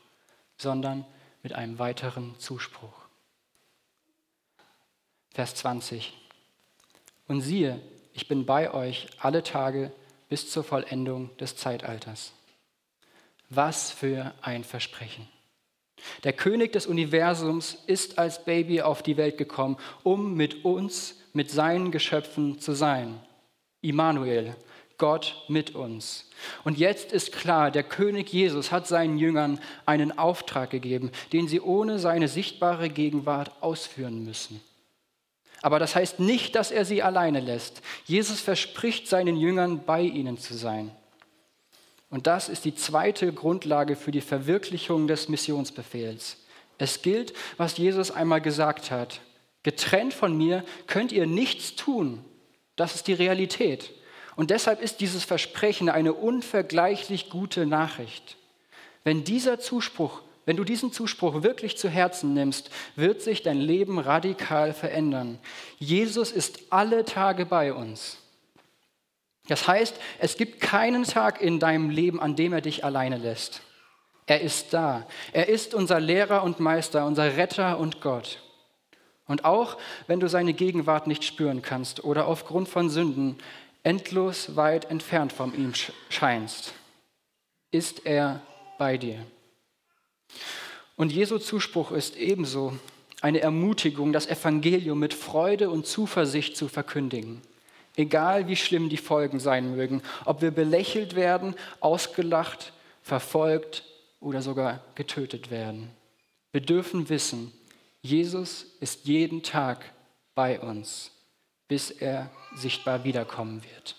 sondern 0.58 1.06
mit 1.44 1.54
einem 1.54 1.80
weiteren 1.80 2.38
Zuspruch. 2.40 3.08
Vers 5.34 5.56
20. 5.56 6.14
Und 7.28 7.42
siehe, 7.42 7.82
ich 8.14 8.28
bin 8.28 8.46
bei 8.46 8.74
euch 8.74 9.08
alle 9.20 9.44
Tage 9.44 9.92
bis 10.30 10.50
zur 10.50 10.64
Vollendung 10.64 11.36
des 11.38 11.56
Zeitalters. 11.56 12.34
Was 13.50 13.92
für 13.92 14.34
ein 14.42 14.64
Versprechen. 14.64 15.28
Der 16.24 16.34
König 16.34 16.74
des 16.74 16.86
Universums 16.86 17.78
ist 17.88 18.20
als 18.20 18.44
Baby 18.44 18.82
auf 18.82 19.02
die 19.02 19.18
Welt 19.18 19.38
gekommen, 19.38 19.78
um 20.04 20.36
mit 20.36 20.64
uns, 20.66 21.16
mit 21.34 21.50
seinen 21.50 21.92
Geschöpfen 21.92 22.60
zu 22.60 22.74
sein. 22.74 23.20
Immanuel, 23.82 24.56
Gott 24.98 25.44
mit 25.48 25.76
uns. 25.76 26.30
Und 26.64 26.78
jetzt 26.78 27.12
ist 27.12 27.32
klar, 27.32 27.72
der 27.72 27.84
König 27.84 28.32
Jesus 28.34 28.72
hat 28.72 28.88
seinen 28.88 29.18
Jüngern 29.18 29.60
einen 29.86 30.18
Auftrag 30.18 30.72
gegeben, 30.72 31.12
den 31.34 31.48
sie 31.48 31.62
ohne 31.62 32.00
seine 32.00 32.28
sichtbare 32.28 32.90
Gegenwart 32.90 33.52
ausführen 33.62 34.24
müssen. 34.24 34.60
Aber 35.62 35.80
das 35.80 35.96
heißt 35.96 36.20
nicht, 36.20 36.56
dass 36.56 36.72
er 36.72 36.86
sie 36.86 37.02
alleine 37.02 37.40
lässt. 37.40 37.82
Jesus 38.06 38.42
verspricht 38.42 39.08
seinen 39.08 39.38
Jüngern, 39.38 39.84
bei 39.86 40.02
ihnen 40.02 40.38
zu 40.38 40.56
sein. 40.56 40.92
Und 42.10 42.28
das 42.28 42.50
ist 42.50 42.66
die 42.66 42.76
zweite 42.76 43.34
Grundlage 43.34 43.96
für 43.96 44.12
die 44.12 44.22
Verwirklichung 44.22 45.08
des 45.08 45.28
Missionsbefehls. 45.28 46.38
Es 46.78 47.02
gilt, 47.02 47.34
was 47.58 47.78
Jesus 47.78 48.12
einmal 48.12 48.42
gesagt 48.42 48.92
hat. 48.92 49.22
Getrennt 49.64 50.14
von 50.14 50.38
mir 50.38 50.64
könnt 50.86 51.12
ihr 51.12 51.26
nichts 51.26 51.76
tun. 51.76 52.24
Das 52.76 52.96
ist 52.96 53.08
die 53.08 53.14
Realität. 53.14 53.92
Und 54.36 54.52
deshalb 54.52 54.82
ist 54.82 55.02
dieses 55.02 55.26
Versprechen 55.26 55.90
eine 55.90 56.14
unvergleichlich 56.14 57.30
gute 57.30 57.66
Nachricht. 57.66 58.38
Wenn 59.04 59.24
dieser 59.24 59.60
Zuspruch, 59.60 60.22
wenn 60.46 60.58
du 60.58 60.64
diesen 60.64 60.94
Zuspruch 60.94 61.44
wirklich 61.44 61.76
zu 61.78 61.90
Herzen 61.90 62.34
nimmst, 62.34 62.70
wird 62.96 63.22
sich 63.22 63.42
dein 63.42 63.60
Leben 63.60 64.00
radikal 64.00 64.74
verändern. 64.74 65.40
Jesus 65.80 66.32
ist 66.32 66.60
alle 66.70 67.04
Tage 67.04 67.46
bei 67.46 67.74
uns. 67.74 68.18
Das 69.48 69.68
heißt, 69.68 69.96
es 70.20 70.38
gibt 70.38 70.60
keinen 70.60 71.04
Tag 71.04 71.42
in 71.42 71.60
deinem 71.60 71.90
Leben, 71.90 72.20
an 72.20 72.36
dem 72.36 72.54
er 72.54 72.62
dich 72.62 72.84
alleine 72.84 73.18
lässt. 73.18 73.62
Er 74.26 74.42
ist 74.42 74.74
da. 74.74 75.08
Er 75.32 75.48
ist 75.48 75.74
unser 75.74 76.00
Lehrer 76.00 76.44
und 76.44 76.60
Meister, 76.60 77.06
unser 77.06 77.38
Retter 77.38 77.80
und 77.80 78.02
Gott. 78.02 78.40
Und 79.26 79.46
auch 79.46 79.78
wenn 80.08 80.20
du 80.20 80.28
seine 80.28 80.54
Gegenwart 80.54 81.08
nicht 81.08 81.24
spüren 81.24 81.62
kannst 81.62 82.04
oder 82.04 82.28
aufgrund 82.28 82.68
von 82.68 82.90
Sünden 82.90 83.38
endlos 83.84 84.56
weit 84.56 84.92
entfernt 84.92 85.32
von 85.32 85.54
ihm 85.54 85.74
scheinst, 86.10 86.74
ist 87.72 88.06
er 88.06 88.42
bei 88.78 88.98
dir. 88.98 89.26
Und 90.98 91.12
Jesu 91.12 91.38
Zuspruch 91.38 91.92
ist 91.92 92.18
ebenso 92.18 92.78
eine 93.22 93.40
Ermutigung, 93.40 94.12
das 94.12 94.28
Evangelium 94.28 95.00
mit 95.00 95.14
Freude 95.14 95.70
und 95.70 95.88
Zuversicht 95.88 96.58
zu 96.58 96.68
verkündigen 96.68 97.42
egal 97.98 98.48
wie 98.48 98.56
schlimm 98.56 98.88
die 98.88 98.98
Folgen 98.98 99.40
sein 99.40 99.76
mögen, 99.76 100.02
ob 100.24 100.42
wir 100.42 100.52
belächelt 100.52 101.16
werden, 101.16 101.56
ausgelacht, 101.82 102.72
verfolgt 103.02 103.84
oder 104.22 104.42
sogar 104.42 104.82
getötet 104.96 105.52
werden. 105.52 105.90
Wir 106.52 106.62
dürfen 106.62 107.10
wissen, 107.10 107.52
Jesus 108.02 108.66
ist 108.80 109.06
jeden 109.06 109.44
Tag 109.44 109.92
bei 110.34 110.60
uns, 110.60 111.12
bis 111.68 111.92
er 111.92 112.30
sichtbar 112.56 113.04
wiederkommen 113.04 113.62
wird. 113.64 113.96